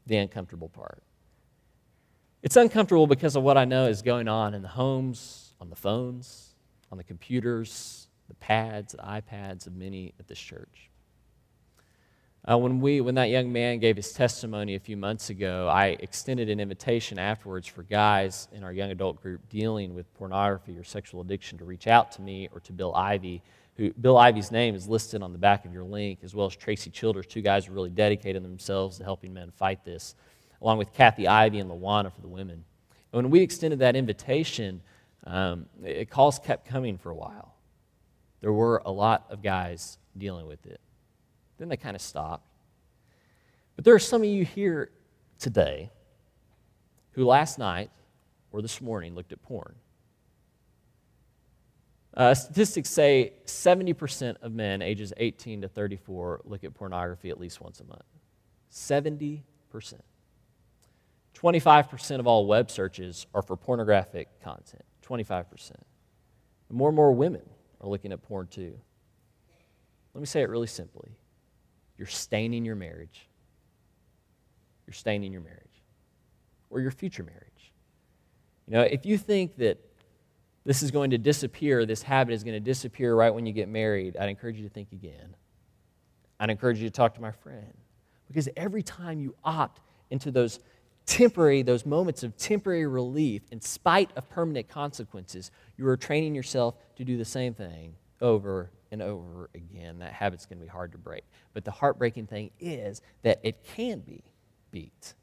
the 0.05 0.17
uncomfortable 0.17 0.69
part. 0.69 1.01
It's 2.43 2.57
uncomfortable 2.57 3.07
because 3.07 3.35
of 3.35 3.43
what 3.43 3.57
I 3.57 3.65
know 3.65 3.87
is 3.87 4.01
going 4.01 4.27
on 4.27 4.53
in 4.53 4.61
the 4.61 4.67
homes, 4.67 5.53
on 5.61 5.69
the 5.69 5.75
phones, 5.75 6.55
on 6.91 6.97
the 6.97 7.03
computers, 7.03 8.07
the 8.27 8.35
pads, 8.35 8.93
the 8.93 8.99
iPads 8.99 9.65
of 9.65 9.75
many 9.75 10.13
at 10.19 10.27
this 10.27 10.39
church. 10.39 10.89
Uh, 12.47 12.55
when, 12.57 12.79
we, 12.79 13.01
when 13.01 13.15
that 13.15 13.31
young 13.31 13.51
man 13.51 13.79
gave 13.79 13.95
his 13.95 14.13
testimony 14.13 14.75
a 14.75 14.79
few 14.79 14.95
months 14.95 15.31
ago, 15.31 15.67
I 15.67 15.97
extended 15.99 16.47
an 16.47 16.59
invitation 16.59 17.17
afterwards 17.17 17.65
for 17.65 17.81
guys 17.81 18.47
in 18.51 18.63
our 18.63 18.71
young 18.71 18.91
adult 18.91 19.19
group 19.19 19.49
dealing 19.49 19.95
with 19.95 20.13
pornography 20.13 20.77
or 20.77 20.83
sexual 20.83 21.21
addiction 21.21 21.57
to 21.57 21.65
reach 21.65 21.87
out 21.87 22.11
to 22.13 22.21
me 22.21 22.47
or 22.51 22.59
to 22.59 22.71
Bill 22.71 22.93
Ivy, 22.93 23.41
who 23.77 23.91
Bill 23.93 24.17
Ivy's 24.17 24.51
name 24.51 24.75
is 24.75 24.87
listed 24.87 25.23
on 25.23 25.31
the 25.31 25.39
back 25.39 25.65
of 25.65 25.73
your 25.73 25.83
link, 25.83 26.19
as 26.21 26.35
well 26.35 26.45
as 26.45 26.55
Tracy 26.55 26.91
Childers, 26.91 27.25
two 27.25 27.41
guys 27.41 27.65
who 27.65 27.73
really 27.73 27.89
dedicated 27.89 28.43
themselves 28.43 28.99
to 28.99 29.03
helping 29.03 29.33
men 29.33 29.49
fight 29.49 29.83
this 29.83 30.13
along 30.61 30.77
with 30.77 30.93
Kathy 30.93 31.27
Ivy 31.27 31.59
and 31.59 31.69
Lawana 31.69 32.13
for 32.13 32.21
the 32.21 32.27
women. 32.27 32.63
And 33.11 33.23
when 33.23 33.31
we 33.31 33.41
extended 33.41 33.79
that 33.79 33.95
invitation, 33.95 34.81
um, 35.23 35.65
it, 35.83 36.11
calls 36.11 36.37
kept 36.37 36.67
coming 36.67 36.99
for 36.99 37.09
a 37.09 37.15
while. 37.15 37.55
There 38.41 38.53
were 38.53 38.83
a 38.85 38.91
lot 38.91 39.25
of 39.31 39.41
guys 39.41 39.97
dealing 40.15 40.45
with 40.45 40.63
it. 40.67 40.79
Then 41.57 41.69
they 41.69 41.77
kind 41.77 41.95
of 41.95 42.01
stopped. 42.01 42.47
But 43.75 43.85
there 43.85 43.93
are 43.93 43.99
some 43.99 44.21
of 44.21 44.27
you 44.27 44.45
here 44.45 44.91
today 45.39 45.91
who 47.11 47.25
last 47.25 47.59
night 47.59 47.89
or 48.51 48.61
this 48.61 48.81
morning 48.81 49.15
looked 49.15 49.31
at 49.31 49.41
porn. 49.41 49.75
Uh, 52.13 52.33
statistics 52.33 52.89
say 52.89 53.33
70% 53.45 54.37
of 54.41 54.53
men 54.53 54.81
ages 54.81 55.11
18 55.17 55.61
to 55.61 55.67
34 55.67 56.41
look 56.45 56.63
at 56.63 56.73
pornography 56.73 57.29
at 57.29 57.39
least 57.39 57.59
once 57.59 57.81
a 57.81 57.83
month. 57.83 58.03
70%. 58.71 59.41
25% 61.33 62.19
of 62.19 62.27
all 62.27 62.47
web 62.47 62.71
searches 62.71 63.27
are 63.33 63.41
for 63.41 63.57
pornographic 63.57 64.29
content. 64.41 64.83
25%. 65.05 65.71
And 65.71 66.77
more 66.77 66.89
and 66.89 66.95
more 66.95 67.11
women 67.11 67.41
are 67.81 67.89
looking 67.89 68.13
at 68.13 68.21
porn 68.23 68.47
too. 68.47 68.79
Let 70.13 70.21
me 70.21 70.25
say 70.25 70.41
it 70.41 70.49
really 70.49 70.67
simply 70.67 71.11
you're 71.97 72.07
staining 72.07 72.65
your 72.65 72.75
marriage. 72.75 73.27
You're 74.85 74.93
staining 74.93 75.31
your 75.31 75.41
marriage 75.41 75.61
or 76.69 76.81
your 76.81 76.91
future 76.91 77.23
marriage. 77.23 77.73
You 78.67 78.73
know, 78.73 78.81
if 78.81 79.05
you 79.05 79.17
think 79.17 79.57
that 79.57 79.79
this 80.65 80.81
is 80.81 80.91
going 80.91 81.11
to 81.11 81.17
disappear, 81.17 81.85
this 81.85 82.01
habit 82.01 82.33
is 82.33 82.43
going 82.43 82.55
to 82.55 82.59
disappear 82.59 83.15
right 83.15 83.33
when 83.33 83.45
you 83.45 83.53
get 83.53 83.69
married, 83.69 84.17
I'd 84.17 84.29
encourage 84.29 84.57
you 84.57 84.63
to 84.63 84.73
think 84.73 84.91
again. 84.91 85.35
I'd 86.39 86.49
encourage 86.49 86.79
you 86.79 86.89
to 86.89 86.93
talk 86.93 87.13
to 87.15 87.21
my 87.21 87.31
friend. 87.31 87.73
Because 88.27 88.49
every 88.57 88.81
time 88.81 89.19
you 89.19 89.35
opt 89.43 89.81
into 90.09 90.31
those 90.31 90.59
temporary, 91.05 91.61
those 91.61 91.85
moments 91.85 92.23
of 92.23 92.35
temporary 92.35 92.87
relief, 92.87 93.43
in 93.51 93.61
spite 93.61 94.09
of 94.15 94.27
permanent 94.29 94.67
consequences, 94.67 95.51
you 95.77 95.87
are 95.87 95.95
training 95.95 96.33
yourself 96.33 96.75
to 96.95 97.05
do 97.05 97.15
the 97.17 97.25
same 97.25 97.53
thing 97.53 97.95
over 98.21 98.71
and 98.91 99.01
over 99.01 99.49
again. 99.55 99.99
That 99.99 100.13
habit's 100.13 100.45
going 100.45 100.59
to 100.59 100.63
be 100.63 100.69
hard 100.69 100.91
to 100.93 100.97
break. 100.97 101.23
But 101.53 101.65
the 101.65 101.71
heartbreaking 101.71 102.27
thing 102.27 102.51
is 102.59 103.01
that 103.23 103.39
it 103.43 103.63
can 103.63 103.99
be 103.99 104.23
beat. 104.71 105.13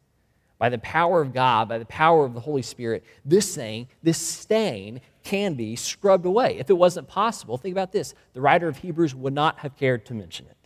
By 0.59 0.69
the 0.69 0.79
power 0.79 1.21
of 1.21 1.33
God, 1.33 1.69
by 1.69 1.79
the 1.79 1.87
power 1.87 2.25
of 2.25 2.35
the 2.35 2.41
Holy 2.41 2.63
Spirit, 2.63 3.05
this 3.25 3.55
thing, 3.55 3.89
this 4.03 4.19
stain, 4.19 5.01
can 5.25 5.55
be 5.55 5.75
scrubbed 5.75 6.27
away. 6.27 6.59
If 6.59 6.71
it 6.71 6.75
wasn't 6.75 7.09
possible, 7.09 7.59
think 7.59 7.73
about 7.73 7.93
this 7.93 8.15
the 8.33 8.41
writer 8.41 8.69
of 8.69 8.77
Hebrews 8.79 9.15
would 9.15 9.35
not 9.35 9.59
have 9.61 9.77
cared 9.77 10.07
to 10.07 10.15
mention 10.15 10.47
it. 10.47 10.57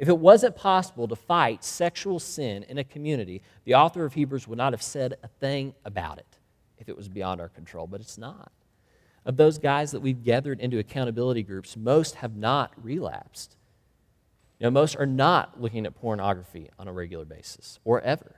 If 0.00 0.08
it 0.08 0.18
wasn't 0.18 0.56
possible 0.56 1.06
to 1.08 1.14
fight 1.14 1.62
sexual 1.62 2.18
sin 2.18 2.64
in 2.68 2.78
a 2.78 2.84
community, 2.84 3.42
the 3.64 3.74
author 3.74 4.04
of 4.04 4.14
Hebrews 4.14 4.48
would 4.48 4.58
not 4.58 4.72
have 4.72 4.82
said 4.82 5.18
a 5.22 5.28
thing 5.28 5.74
about 5.84 6.18
it 6.18 6.38
if 6.78 6.88
it 6.88 6.96
was 6.96 7.08
beyond 7.08 7.40
our 7.40 7.50
control, 7.50 7.86
but 7.86 8.00
it's 8.00 8.16
not. 8.16 8.50
Of 9.24 9.36
those 9.36 9.58
guys 9.58 9.90
that 9.92 10.00
we've 10.00 10.22
gathered 10.22 10.60
into 10.60 10.78
accountability 10.78 11.42
groups, 11.42 11.76
most 11.76 12.16
have 12.16 12.36
not 12.36 12.72
relapsed. 12.82 13.56
You 14.58 14.64
know, 14.64 14.70
most 14.70 14.96
are 14.96 15.06
not 15.06 15.60
looking 15.60 15.86
at 15.86 15.94
pornography 15.94 16.70
on 16.78 16.88
a 16.88 16.92
regular 16.92 17.24
basis 17.24 17.78
or 17.84 18.00
ever. 18.00 18.36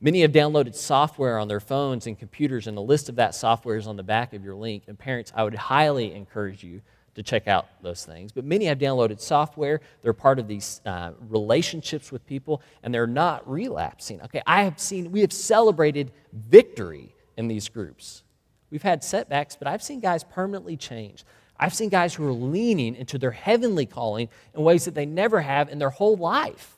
Many 0.00 0.20
have 0.20 0.32
downloaded 0.32 0.74
software 0.74 1.38
on 1.38 1.48
their 1.48 1.60
phones 1.60 2.06
and 2.06 2.18
computers, 2.18 2.66
and 2.66 2.76
a 2.76 2.82
list 2.82 3.08
of 3.08 3.16
that 3.16 3.34
software 3.34 3.76
is 3.76 3.86
on 3.86 3.96
the 3.96 4.02
back 4.02 4.34
of 4.34 4.44
your 4.44 4.54
link. 4.54 4.84
And 4.86 4.98
parents, 4.98 5.32
I 5.34 5.42
would 5.44 5.54
highly 5.54 6.14
encourage 6.14 6.62
you 6.62 6.82
to 7.14 7.22
check 7.22 7.48
out 7.48 7.66
those 7.82 8.04
things. 8.04 8.30
But 8.30 8.44
many 8.44 8.66
have 8.66 8.78
downloaded 8.78 9.20
software. 9.20 9.80
They're 10.02 10.12
part 10.12 10.38
of 10.38 10.48
these 10.48 10.82
uh, 10.84 11.12
relationships 11.30 12.12
with 12.12 12.26
people, 12.26 12.60
and 12.82 12.92
they're 12.92 13.06
not 13.06 13.48
relapsing. 13.50 14.20
Okay, 14.22 14.42
I 14.46 14.64
have 14.64 14.78
seen, 14.78 15.10
we 15.10 15.22
have 15.22 15.32
celebrated 15.32 16.12
victory 16.34 17.14
in 17.38 17.48
these 17.48 17.70
groups. 17.70 18.22
We've 18.70 18.82
had 18.82 19.04
setbacks, 19.04 19.56
but 19.56 19.68
I've 19.68 19.82
seen 19.82 20.00
guys 20.00 20.24
permanently 20.24 20.76
change. 20.76 21.24
I've 21.58 21.74
seen 21.74 21.88
guys 21.88 22.14
who 22.14 22.26
are 22.26 22.32
leaning 22.32 22.94
into 22.94 23.18
their 23.18 23.30
heavenly 23.30 23.86
calling 23.86 24.28
in 24.54 24.62
ways 24.62 24.84
that 24.84 24.94
they 24.94 25.06
never 25.06 25.40
have 25.40 25.68
in 25.68 25.78
their 25.78 25.90
whole 25.90 26.16
life, 26.16 26.76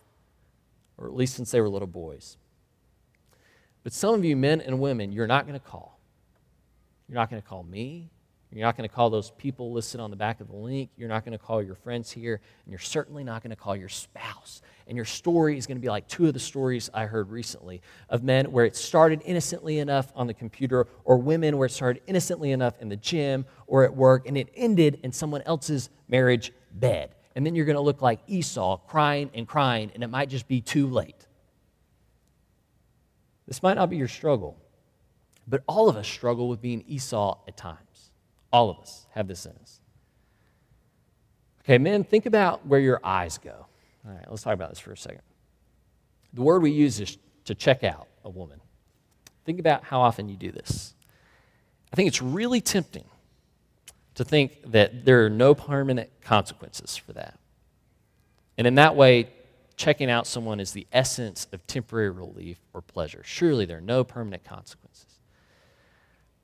or 0.96 1.06
at 1.06 1.14
least 1.14 1.34
since 1.34 1.50
they 1.50 1.60
were 1.60 1.68
little 1.68 1.88
boys. 1.88 2.36
But 3.82 3.92
some 3.92 4.14
of 4.14 4.24
you, 4.24 4.36
men 4.36 4.60
and 4.60 4.80
women, 4.80 5.12
you're 5.12 5.26
not 5.26 5.46
going 5.46 5.58
to 5.58 5.64
call. 5.64 5.98
You're 7.08 7.16
not 7.16 7.30
going 7.30 7.40
to 7.40 7.48
call 7.48 7.62
me. 7.62 8.10
You're 8.52 8.64
not 8.64 8.76
going 8.76 8.88
to 8.88 8.94
call 8.94 9.10
those 9.10 9.30
people 9.32 9.72
listed 9.72 10.00
on 10.00 10.10
the 10.10 10.16
back 10.16 10.40
of 10.40 10.48
the 10.48 10.56
link. 10.56 10.90
You're 10.96 11.08
not 11.08 11.24
going 11.24 11.36
to 11.36 11.42
call 11.42 11.62
your 11.62 11.74
friends 11.74 12.10
here. 12.10 12.40
And 12.64 12.72
you're 12.72 12.78
certainly 12.78 13.24
not 13.24 13.42
going 13.42 13.50
to 13.50 13.56
call 13.56 13.76
your 13.76 13.88
spouse. 13.88 14.62
And 14.88 14.96
your 14.96 15.04
story 15.04 15.58
is 15.58 15.66
going 15.66 15.76
to 15.76 15.82
be 15.82 15.90
like 15.90 16.08
two 16.08 16.26
of 16.26 16.32
the 16.32 16.40
stories 16.40 16.88
I 16.94 17.04
heard 17.04 17.30
recently 17.30 17.82
of 18.08 18.24
men 18.24 18.50
where 18.50 18.64
it 18.64 18.74
started 18.74 19.20
innocently 19.24 19.78
enough 19.78 20.10
on 20.16 20.26
the 20.26 20.34
computer, 20.34 20.86
or 21.04 21.18
women 21.18 21.58
where 21.58 21.66
it 21.66 21.72
started 21.72 22.02
innocently 22.06 22.52
enough 22.52 22.80
in 22.80 22.88
the 22.88 22.96
gym 22.96 23.44
or 23.66 23.84
at 23.84 23.94
work, 23.94 24.26
and 24.26 24.36
it 24.36 24.48
ended 24.56 24.98
in 25.02 25.12
someone 25.12 25.42
else's 25.42 25.90
marriage 26.08 26.52
bed. 26.72 27.14
And 27.36 27.44
then 27.44 27.54
you're 27.54 27.66
going 27.66 27.76
to 27.76 27.82
look 27.82 28.00
like 28.00 28.20
Esau, 28.26 28.78
crying 28.78 29.30
and 29.34 29.46
crying, 29.46 29.90
and 29.94 30.02
it 30.02 30.08
might 30.08 30.30
just 30.30 30.48
be 30.48 30.60
too 30.60 30.88
late. 30.88 31.26
This 33.46 33.62
might 33.62 33.74
not 33.74 33.90
be 33.90 33.96
your 33.96 34.08
struggle, 34.08 34.56
but 35.46 35.62
all 35.68 35.88
of 35.88 35.96
us 35.96 36.08
struggle 36.08 36.48
with 36.48 36.60
being 36.60 36.82
Esau 36.88 37.38
at 37.46 37.56
times. 37.56 38.10
All 38.52 38.70
of 38.70 38.78
us 38.78 39.06
have 39.10 39.28
this 39.28 39.44
in 39.44 39.52
us. 39.52 39.80
Okay, 41.60 41.76
men, 41.76 42.04
think 42.04 42.24
about 42.24 42.66
where 42.66 42.80
your 42.80 43.00
eyes 43.04 43.36
go. 43.36 43.66
All 44.08 44.14
right, 44.14 44.24
let's 44.30 44.42
talk 44.42 44.54
about 44.54 44.70
this 44.70 44.78
for 44.78 44.92
a 44.92 44.96
second. 44.96 45.20
The 46.32 46.42
word 46.42 46.62
we 46.62 46.70
use 46.70 46.98
is 47.00 47.18
to 47.44 47.54
check 47.54 47.84
out 47.84 48.08
a 48.24 48.30
woman. 48.30 48.60
Think 49.44 49.60
about 49.60 49.84
how 49.84 50.00
often 50.00 50.28
you 50.28 50.36
do 50.36 50.50
this. 50.50 50.94
I 51.92 51.96
think 51.96 52.08
it's 52.08 52.22
really 52.22 52.60
tempting 52.60 53.04
to 54.14 54.24
think 54.24 54.72
that 54.72 55.04
there 55.04 55.24
are 55.24 55.30
no 55.30 55.54
permanent 55.54 56.10
consequences 56.22 56.96
for 56.96 57.12
that. 57.14 57.38
And 58.56 58.66
in 58.66 58.74
that 58.76 58.96
way, 58.96 59.28
checking 59.76 60.10
out 60.10 60.26
someone 60.26 60.58
is 60.58 60.72
the 60.72 60.86
essence 60.92 61.46
of 61.52 61.66
temporary 61.66 62.10
relief 62.10 62.58
or 62.74 62.82
pleasure. 62.82 63.22
Surely 63.24 63.64
there 63.64 63.78
are 63.78 63.82
no 63.82 64.04
permanent 64.04 64.44
consequences. 64.44 65.06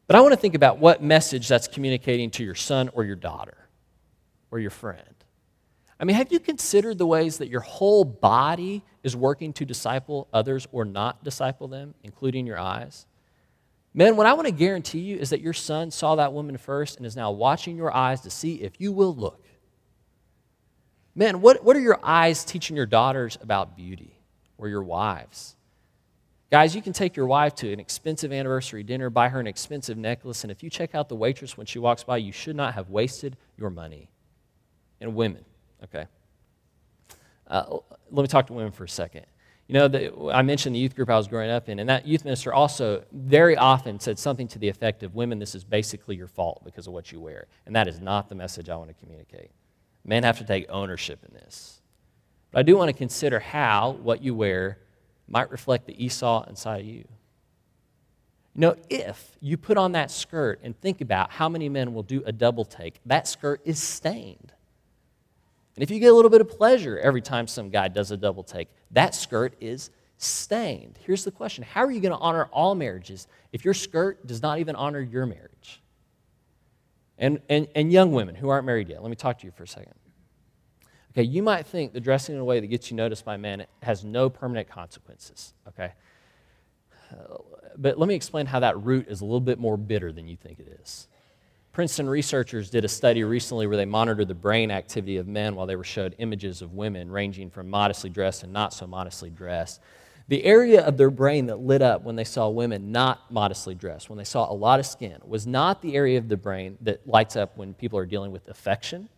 But 0.07 0.17
I 0.17 0.21
want 0.21 0.33
to 0.33 0.37
think 0.37 0.55
about 0.55 0.79
what 0.79 1.03
message 1.03 1.49
that's 1.49 1.67
communicating 1.67 2.31
to 2.33 2.45
your 2.45 2.55
son 2.55 2.91
or 2.93 3.05
your 3.05 3.17
daughter 3.17 3.57
or 4.51 4.61
your 4.61 4.71
friend. 4.71 5.14
I 5.99 6.05
mean, 6.05 6.17
have 6.17 6.33
you 6.33 6.41
considered 6.41 6.99
the 6.99 7.07
ways 7.07 7.39
that 7.39 7.49
your 7.49 7.61
whole 7.61 8.05
body 8.05 8.83
is 9.03 9.15
working 9.15 9.53
to 9.55 9.65
disciple 9.65 10.29
others 10.33 10.67
or 10.73 10.85
not 10.85 11.23
disciple 11.23 11.69
them, 11.69 11.95
including 12.03 12.47
your 12.47 12.59
eyes? 12.59 13.07
Men, 13.93 14.17
what 14.17 14.27
I 14.27 14.33
want 14.33 14.47
to 14.47 14.53
guarantee 14.53 14.99
you 14.99 15.17
is 15.17 15.31
that 15.31 15.41
your 15.41 15.53
son 15.53 15.93
saw 15.93 16.17
that 16.17 16.33
woman 16.33 16.57
first 16.57 16.97
and 16.97 17.07
is 17.07 17.15
now 17.15 17.31
watching 17.31 17.77
your 17.77 17.95
eyes 17.95 18.23
to 18.23 18.31
see 18.31 18.57
if 18.57 18.81
you 18.81 18.91
will 18.91 19.15
look. 19.15 19.45
Men, 21.15 21.41
what, 21.41 21.63
what 21.63 21.77
are 21.77 21.81
your 21.81 22.01
eyes 22.03 22.45
teaching 22.45 22.77
your 22.77 22.87
daughters 22.87 23.39
about 23.41 23.77
beauty 23.77 24.19
or 24.59 24.69
your 24.69 24.83
wives? 24.83 25.55
Guys, 26.51 26.75
you 26.75 26.83
can 26.83 26.93
take 26.93 27.17
your 27.17 27.27
wife 27.27 27.55
to 27.57 27.73
an 27.73 27.79
expensive 27.79 28.33
anniversary 28.33 28.83
dinner, 28.83 29.11
buy 29.11 29.29
her 29.29 29.39
an 29.39 29.47
expensive 29.47 29.97
necklace, 29.97 30.43
and 30.43 30.51
if 30.51 30.63
you 30.63 30.71
check 30.71 30.95
out 30.95 31.09
the 31.09 31.17
waitress 31.17 31.57
when 31.57 31.67
she 31.67 31.79
walks 31.79 32.03
by, 32.03 32.17
you 32.17 32.33
should 32.33 32.57
not 32.57 32.75
have 32.75 32.91
wasted 32.91 33.37
your 33.57 33.71
money. 33.71 34.11
And 35.01 35.15
women, 35.15 35.45
okay? 35.85 36.07
Uh, 37.47 37.79
let 38.11 38.23
me 38.23 38.29
talk 38.29 38.47
to 38.49 38.53
women 38.53 38.73
for 38.73 38.85
a 38.85 38.89
second. 38.89 39.27
You 39.67 39.75
know, 39.75 39.89
the, 39.89 40.31
I 40.31 40.43
mentioned 40.43 40.75
the 40.75 40.81
youth 40.81 40.95
group 40.95 41.09
I 41.09 41.17
was 41.17 41.27
growing 41.27 41.51
up 41.51 41.69
in, 41.69 41.79
and 41.79 41.89
that 41.89 42.07
youth 42.07 42.25
minister 42.25 42.53
also 42.53 43.05
very 43.13 43.57
often 43.57 43.99
said 43.99 44.19
something 44.19 44.47
to 44.49 44.59
the 44.59 44.69
effect 44.69 45.03
of, 45.03 45.15
Women, 45.15 45.39
this 45.39 45.55
is 45.55 45.65
basically 45.65 46.17
your 46.17 46.27
fault 46.27 46.63
because 46.65 46.87
of 46.87 46.93
what 46.93 47.13
you 47.13 47.21
wear. 47.21 47.47
And 47.65 47.75
that 47.75 47.89
is 47.89 48.01
not 48.01 48.29
the 48.29 48.35
message 48.35 48.69
I 48.69 48.77
want 48.77 48.89
to 48.89 48.95
communicate. 48.95 49.51
Men 50.05 50.23
have 50.23 50.39
to 50.39 50.45
take 50.45 50.67
ownership 50.69 51.25
in 51.27 51.33
this. 51.33 51.81
But 52.51 52.61
I 52.61 52.63
do 52.63 52.77
want 52.77 52.91
to 52.91 52.97
consider 52.97 53.41
how 53.41 53.93
what 54.03 54.23
you 54.23 54.35
wear 54.35 54.79
might 55.29 55.51
reflect 55.51 55.87
the 55.87 56.05
Esau 56.05 56.45
inside 56.47 56.81
of 56.81 56.87
you. 56.87 57.05
You 58.55 58.61
know, 58.61 58.77
if 58.91 59.37
you 59.41 59.57
put 59.57 59.79
on 59.79 59.93
that 59.93 60.11
skirt 60.11 60.61
and 60.63 60.79
think 60.79 61.01
about 61.01 61.31
how 61.31 61.49
many 61.49 61.69
men 61.69 61.95
will 61.95 62.03
do 62.03 62.23
a 62.27 62.33
double 62.33 62.65
take, 62.65 63.01
that 63.07 63.27
skirt 63.27 63.61
is 63.65 63.83
stained. 63.83 64.53
And 65.77 65.83
if 65.83 65.91
you 65.91 65.99
get 65.99 66.13
a 66.13 66.15
little 66.15 66.31
bit 66.31 66.41
of 66.41 66.49
pleasure 66.49 66.99
every 66.99 67.21
time 67.21 67.47
some 67.47 67.71
guy 67.71 67.89
does 67.89 68.11
a 68.11 68.17
double 68.17 68.45
take, 68.45 68.69
that 68.93 69.15
skirt 69.15 69.55
is 69.61 69.91
stained. 70.19 70.99
Here's 71.05 71.25
the 71.25 71.31
question 71.31 71.65
How 71.65 71.85
are 71.85 71.91
you 71.91 72.01
going 72.01 72.13
to 72.13 72.19
honor 72.19 72.49
all 72.53 72.75
marriages 72.75 73.27
if 73.53 73.65
your 73.65 73.75
skirt 73.75 74.27
does 74.27 74.43
not 74.43 74.59
even 74.59 74.77
honor 74.77 75.01
your 75.01 75.27
marriage? 75.27 75.83
And, 77.19 77.41
and, 77.49 77.69
and 77.75 77.93
young 77.93 78.13
women 78.13 78.35
who 78.35 78.49
aren't 78.49 78.67
married 78.67 78.89
yet, 78.89 79.03
let 79.03 79.09
me 79.09 79.17
talk 79.17 79.39
to 79.39 79.47
you 79.47 79.53
for 79.53 79.63
a 79.63 79.69
second. 79.69 79.95
Okay, 81.13 81.23
you 81.23 81.45
might 81.45 81.65
think 81.65 81.93
the 81.93 82.01
dressing 82.01 82.35
in 82.35 82.41
a 82.41 82.45
way 82.45 82.59
that 82.59 82.67
gets 82.67 82.91
you 82.91 82.97
noticed 82.97 83.25
by 83.25 83.37
men 83.37 83.67
has 83.83 84.05
no 84.05 84.29
permanent 84.29 84.69
consequences, 84.69 85.55
okay? 85.69 85.93
Uh, 87.13 87.37
but 87.77 87.99
let 87.99 88.09
me 88.09 88.17
explain 88.17 88.47
how 88.47 88.59
that 88.61 88.81
root 88.83 89.07
is 89.09 89.21
a 89.21 89.25
little 89.25 89.41
bit 89.41 89.61
more 89.61 89.77
bitter 89.77 90.11
than 90.11 90.27
you 90.27 90.37
think 90.37 90.59
it 90.59 90.81
is. 90.81 91.07
Princeton 91.75 92.09
researchers 92.09 92.71
did 92.71 92.85
a 92.85 92.89
study 92.89 93.25
recently 93.25 93.67
where 93.67 93.77
they 93.77 93.85
monitored 93.85 94.29
the 94.29 94.35
brain 94.35 94.71
activity 94.71 95.17
of 95.17 95.27
men 95.27 95.57
while 95.57 95.67
they 95.67 95.75
were 95.75 95.83
showed 95.83 96.15
images 96.19 96.63
of 96.63 96.73
women 96.73 97.11
ranging 97.11 97.51
from 97.51 97.69
modestly 97.69 98.09
dressed 98.09 98.45
and 98.45 98.53
not 98.53 98.73
so 98.73 98.87
modestly 98.87 99.29
dressed. 99.29 99.81
The 100.29 100.45
area 100.45 100.87
of 100.87 100.97
their 100.97 101.11
brain 101.11 101.47
that 101.47 101.59
lit 101.59 101.83
up 101.83 102.05
when 102.05 102.15
they 102.15 102.23
saw 102.23 102.49
women 102.49 102.93
not 102.93 103.29
modestly 103.29 103.75
dressed, 103.75 104.09
when 104.09 104.19
they 104.19 104.25
saw 104.25 104.49
a 104.49 104.55
lot 104.55 104.79
of 104.79 104.87
skin, 104.87 105.19
was 105.25 105.49
not 105.49 105.83
the 105.83 105.97
area 105.97 106.17
of 106.17 106.29
the 106.29 106.37
brain 106.37 106.79
that 106.83 107.05
lights 107.09 107.35
up 107.35 107.57
when 107.59 107.75
people 107.75 107.99
are 107.99 108.07
dealing 108.07 108.31
with 108.31 108.47
affection 108.47 109.09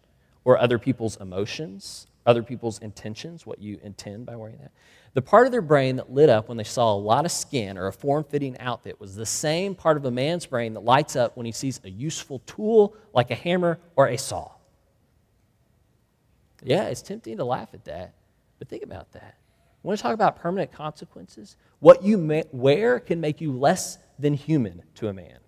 or 0.46 0.58
other 0.58 0.78
people's 0.78 1.18
emotions, 1.18 2.06
other 2.24 2.42
people's 2.42 2.78
intentions, 2.78 3.44
what 3.44 3.60
you 3.60 3.78
intend 3.82 4.24
by 4.24 4.34
wearing 4.34 4.56
that. 4.62 4.72
The 5.16 5.22
part 5.22 5.46
of 5.46 5.50
their 5.50 5.62
brain 5.62 5.96
that 5.96 6.12
lit 6.12 6.28
up 6.28 6.46
when 6.46 6.58
they 6.58 6.64
saw 6.64 6.92
a 6.92 6.94
lot 6.94 7.24
of 7.24 7.32
skin 7.32 7.78
or 7.78 7.86
a 7.86 7.92
form 7.92 8.22
fitting 8.22 8.54
outfit 8.60 9.00
was 9.00 9.16
the 9.16 9.24
same 9.24 9.74
part 9.74 9.96
of 9.96 10.04
a 10.04 10.10
man's 10.10 10.44
brain 10.44 10.74
that 10.74 10.80
lights 10.80 11.16
up 11.16 11.38
when 11.38 11.46
he 11.46 11.52
sees 11.52 11.80
a 11.84 11.88
useful 11.88 12.40
tool 12.40 12.94
like 13.14 13.30
a 13.30 13.34
hammer 13.34 13.80
or 13.96 14.08
a 14.08 14.18
saw. 14.18 14.52
Yeah, 16.62 16.82
it's 16.88 17.00
tempting 17.00 17.38
to 17.38 17.44
laugh 17.46 17.70
at 17.72 17.86
that, 17.86 18.12
but 18.58 18.68
think 18.68 18.82
about 18.82 19.10
that. 19.12 19.38
Want 19.82 19.98
to 19.98 20.02
talk 20.02 20.12
about 20.12 20.36
permanent 20.36 20.70
consequences? 20.70 21.56
What 21.78 22.02
you 22.02 22.44
wear 22.52 23.00
can 23.00 23.18
make 23.18 23.40
you 23.40 23.52
less 23.52 23.96
than 24.18 24.34
human 24.34 24.82
to 24.96 25.08
a 25.08 25.14
man, 25.14 25.38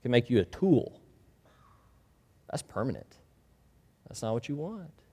can 0.00 0.10
make 0.10 0.30
you 0.30 0.40
a 0.40 0.44
tool. 0.46 1.02
That's 2.50 2.62
permanent. 2.62 3.18
That's 4.08 4.22
not 4.22 4.32
what 4.32 4.48
you 4.48 4.56
want. 4.56 5.03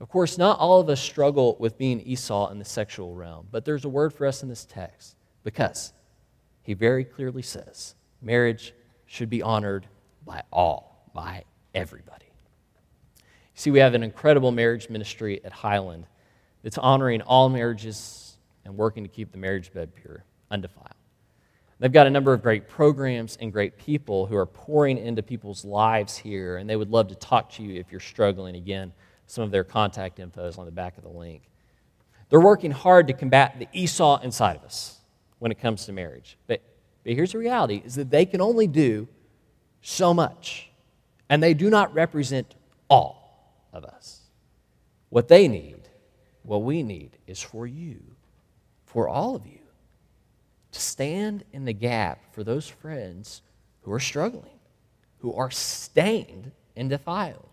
Of 0.00 0.08
course, 0.08 0.38
not 0.38 0.58
all 0.58 0.80
of 0.80 0.88
us 0.88 1.00
struggle 1.00 1.56
with 1.58 1.78
being 1.78 2.00
Esau 2.00 2.50
in 2.50 2.58
the 2.58 2.64
sexual 2.64 3.14
realm, 3.14 3.46
but 3.50 3.64
there's 3.64 3.84
a 3.84 3.88
word 3.88 4.12
for 4.12 4.26
us 4.26 4.42
in 4.42 4.48
this 4.48 4.64
text 4.64 5.16
because 5.44 5.92
he 6.62 6.74
very 6.74 7.04
clearly 7.04 7.42
says 7.42 7.94
marriage 8.20 8.74
should 9.06 9.30
be 9.30 9.42
honored 9.42 9.86
by 10.24 10.42
all, 10.52 11.10
by 11.14 11.44
everybody. 11.74 12.26
You 12.26 13.22
See, 13.54 13.70
we 13.70 13.78
have 13.78 13.94
an 13.94 14.02
incredible 14.02 14.50
marriage 14.50 14.90
ministry 14.90 15.44
at 15.44 15.52
Highland 15.52 16.06
that's 16.62 16.78
honoring 16.78 17.22
all 17.22 17.48
marriages 17.48 18.38
and 18.64 18.76
working 18.76 19.04
to 19.04 19.08
keep 19.08 19.30
the 19.30 19.38
marriage 19.38 19.72
bed 19.72 19.94
pure, 19.94 20.24
undefiled. 20.50 20.88
They've 21.78 21.92
got 21.92 22.06
a 22.06 22.10
number 22.10 22.32
of 22.32 22.42
great 22.42 22.68
programs 22.68 23.36
and 23.40 23.52
great 23.52 23.76
people 23.76 24.26
who 24.26 24.36
are 24.36 24.46
pouring 24.46 24.96
into 24.96 25.22
people's 25.22 25.64
lives 25.64 26.16
here, 26.16 26.56
and 26.56 26.68
they 26.68 26.76
would 26.76 26.90
love 26.90 27.08
to 27.08 27.14
talk 27.14 27.50
to 27.52 27.62
you 27.62 27.78
if 27.78 27.90
you're 27.90 28.00
struggling. 28.00 28.56
Again, 28.56 28.92
some 29.26 29.44
of 29.44 29.50
their 29.50 29.64
contact 29.64 30.18
info 30.18 30.46
is 30.46 30.58
on 30.58 30.66
the 30.66 30.72
back 30.72 30.96
of 30.96 31.04
the 31.04 31.10
link. 31.10 31.42
They're 32.28 32.40
working 32.40 32.70
hard 32.70 33.06
to 33.08 33.12
combat 33.12 33.58
the 33.58 33.68
Esau 33.72 34.20
inside 34.22 34.56
of 34.56 34.64
us 34.64 34.98
when 35.38 35.52
it 35.52 35.60
comes 35.60 35.86
to 35.86 35.92
marriage. 35.92 36.36
But, 36.46 36.62
but 37.04 37.12
here's 37.12 37.32
the 37.32 37.38
reality 37.38 37.82
is 37.84 37.94
that 37.94 38.10
they 38.10 38.26
can 38.26 38.40
only 38.40 38.66
do 38.66 39.08
so 39.82 40.14
much, 40.14 40.70
and 41.28 41.42
they 41.42 41.54
do 41.54 41.68
not 41.68 41.92
represent 41.94 42.54
all 42.88 43.52
of 43.72 43.84
us. 43.84 44.20
What 45.10 45.28
they 45.28 45.46
need, 45.46 45.80
what 46.42 46.62
we 46.62 46.82
need, 46.82 47.18
is 47.26 47.40
for 47.40 47.66
you, 47.66 48.00
for 48.86 49.08
all 49.08 49.36
of 49.36 49.46
you, 49.46 49.58
to 50.72 50.80
stand 50.80 51.44
in 51.52 51.66
the 51.66 51.72
gap 51.72 52.34
for 52.34 52.42
those 52.42 52.66
friends 52.66 53.42
who 53.82 53.92
are 53.92 54.00
struggling, 54.00 54.58
who 55.18 55.34
are 55.34 55.50
stained 55.50 56.50
and 56.74 56.90
defiled. 56.90 57.48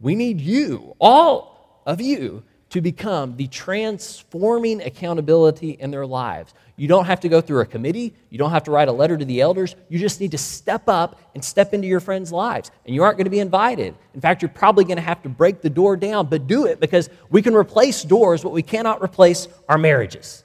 We 0.00 0.14
need 0.14 0.40
you, 0.40 0.94
all 1.00 1.82
of 1.86 2.00
you, 2.00 2.44
to 2.70 2.80
become 2.80 3.36
the 3.36 3.46
transforming 3.46 4.82
accountability 4.82 5.70
in 5.70 5.90
their 5.90 6.06
lives. 6.06 6.52
You 6.76 6.86
don't 6.86 7.06
have 7.06 7.20
to 7.20 7.28
go 7.28 7.40
through 7.40 7.60
a 7.60 7.66
committee. 7.66 8.14
You 8.28 8.38
don't 8.38 8.50
have 8.50 8.64
to 8.64 8.70
write 8.70 8.88
a 8.88 8.92
letter 8.92 9.16
to 9.16 9.24
the 9.24 9.40
elders. 9.40 9.74
You 9.88 9.98
just 9.98 10.20
need 10.20 10.32
to 10.32 10.38
step 10.38 10.86
up 10.86 11.18
and 11.34 11.42
step 11.42 11.72
into 11.72 11.88
your 11.88 11.98
friends' 11.98 12.30
lives. 12.30 12.70
And 12.84 12.94
you 12.94 13.02
aren't 13.02 13.16
going 13.16 13.24
to 13.24 13.30
be 13.30 13.40
invited. 13.40 13.94
In 14.14 14.20
fact, 14.20 14.42
you're 14.42 14.50
probably 14.50 14.84
going 14.84 14.96
to 14.96 15.02
have 15.02 15.22
to 15.22 15.28
break 15.28 15.62
the 15.62 15.70
door 15.70 15.96
down, 15.96 16.26
but 16.26 16.46
do 16.46 16.66
it 16.66 16.78
because 16.78 17.08
we 17.30 17.40
can 17.40 17.54
replace 17.54 18.02
doors, 18.02 18.42
but 18.42 18.52
we 18.52 18.62
cannot 18.62 19.02
replace 19.02 19.48
our 19.68 19.78
marriages. 19.78 20.44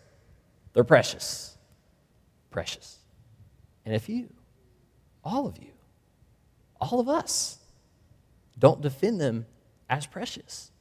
They're 0.74 0.86
precious. 0.86 1.58
Precious. 2.52 2.98
And 3.86 3.94
if 3.94 4.08
you, 4.08 4.30
all 5.24 5.46
of 5.46 5.58
you, 5.58 5.72
all 6.80 7.00
of 7.00 7.10
us, 7.10 7.60
don't 8.64 8.80
defend 8.80 9.20
them 9.20 9.46
as 9.90 10.08
precious, 10.08 10.72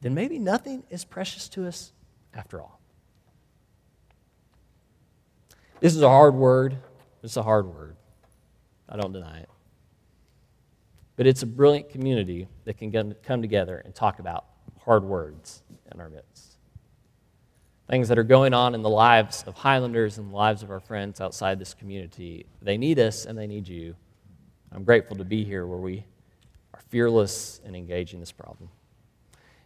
then 0.00 0.14
maybe 0.14 0.38
nothing 0.38 0.84
is 0.88 1.04
precious 1.04 1.46
to 1.50 1.66
us 1.66 1.92
after 2.32 2.62
all. 2.62 2.80
This 5.80 5.94
is 5.94 6.00
a 6.00 6.08
hard 6.08 6.34
word. 6.34 6.78
It's 7.22 7.36
a 7.36 7.42
hard 7.42 7.66
word. 7.66 7.94
I 8.88 8.96
don't 8.96 9.12
deny 9.12 9.40
it. 9.40 9.50
But 11.16 11.26
it's 11.26 11.42
a 11.42 11.46
brilliant 11.46 11.90
community 11.90 12.48
that 12.64 12.78
can 12.78 13.14
come 13.22 13.42
together 13.42 13.82
and 13.84 13.94
talk 13.94 14.18
about 14.18 14.46
hard 14.82 15.04
words 15.04 15.62
in 15.92 16.00
our 16.00 16.08
midst. 16.08 16.56
Things 17.90 18.08
that 18.08 18.18
are 18.18 18.24
going 18.24 18.54
on 18.54 18.74
in 18.74 18.80
the 18.80 18.88
lives 18.88 19.44
of 19.46 19.52
Highlanders 19.52 20.16
and 20.16 20.30
the 20.30 20.34
lives 20.34 20.62
of 20.62 20.70
our 20.70 20.80
friends 20.80 21.20
outside 21.20 21.58
this 21.58 21.74
community. 21.74 22.46
They 22.62 22.78
need 22.78 22.98
us 22.98 23.26
and 23.26 23.36
they 23.36 23.46
need 23.46 23.68
you. 23.68 23.94
I'm 24.72 24.84
grateful 24.84 25.18
to 25.18 25.24
be 25.24 25.44
here 25.44 25.66
where 25.66 25.78
we 25.78 26.06
fearless 26.88 27.60
in 27.64 27.74
engaging 27.74 28.20
this 28.20 28.32
problem. 28.32 28.68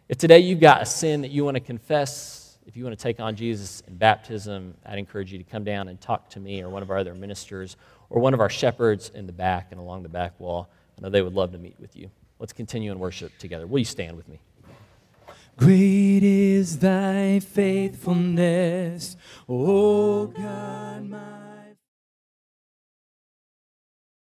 If 0.09 0.17
today 0.17 0.39
you've 0.39 0.59
got 0.59 0.81
a 0.81 0.85
sin 0.85 1.21
that 1.21 1.31
you 1.31 1.45
want 1.45 1.55
to 1.55 1.61
confess, 1.61 2.57
if 2.65 2.77
you 2.77 2.83
want 2.83 2.97
to 2.97 3.01
take 3.01 3.19
on 3.19 3.35
Jesus 3.35 3.81
in 3.87 3.97
baptism, 3.97 4.75
I'd 4.85 4.99
encourage 4.99 5.31
you 5.31 5.37
to 5.37 5.43
come 5.43 5.63
down 5.63 5.87
and 5.87 5.99
talk 5.99 6.29
to 6.31 6.39
me 6.39 6.61
or 6.61 6.69
one 6.69 6.83
of 6.83 6.91
our 6.91 6.97
other 6.97 7.13
ministers 7.13 7.77
or 8.09 8.21
one 8.21 8.33
of 8.33 8.39
our 8.39 8.49
shepherds 8.49 9.09
in 9.13 9.25
the 9.25 9.33
back 9.33 9.67
and 9.71 9.79
along 9.79 10.03
the 10.03 10.09
back 10.09 10.39
wall. 10.39 10.69
I 10.97 11.01
know 11.01 11.09
they 11.09 11.21
would 11.21 11.33
love 11.33 11.51
to 11.53 11.57
meet 11.57 11.75
with 11.79 11.95
you. 11.95 12.09
Let's 12.39 12.53
continue 12.53 12.91
in 12.91 12.99
worship 12.99 13.37
together. 13.37 13.65
Will 13.65 13.79
you 13.79 13.85
stand 13.85 14.17
with 14.17 14.27
me? 14.27 14.39
Great 15.55 16.23
is 16.23 16.79
thy 16.79 17.39
faithfulness, 17.39 19.15
O 19.47 20.27
God, 20.27 21.09
my 21.09 21.42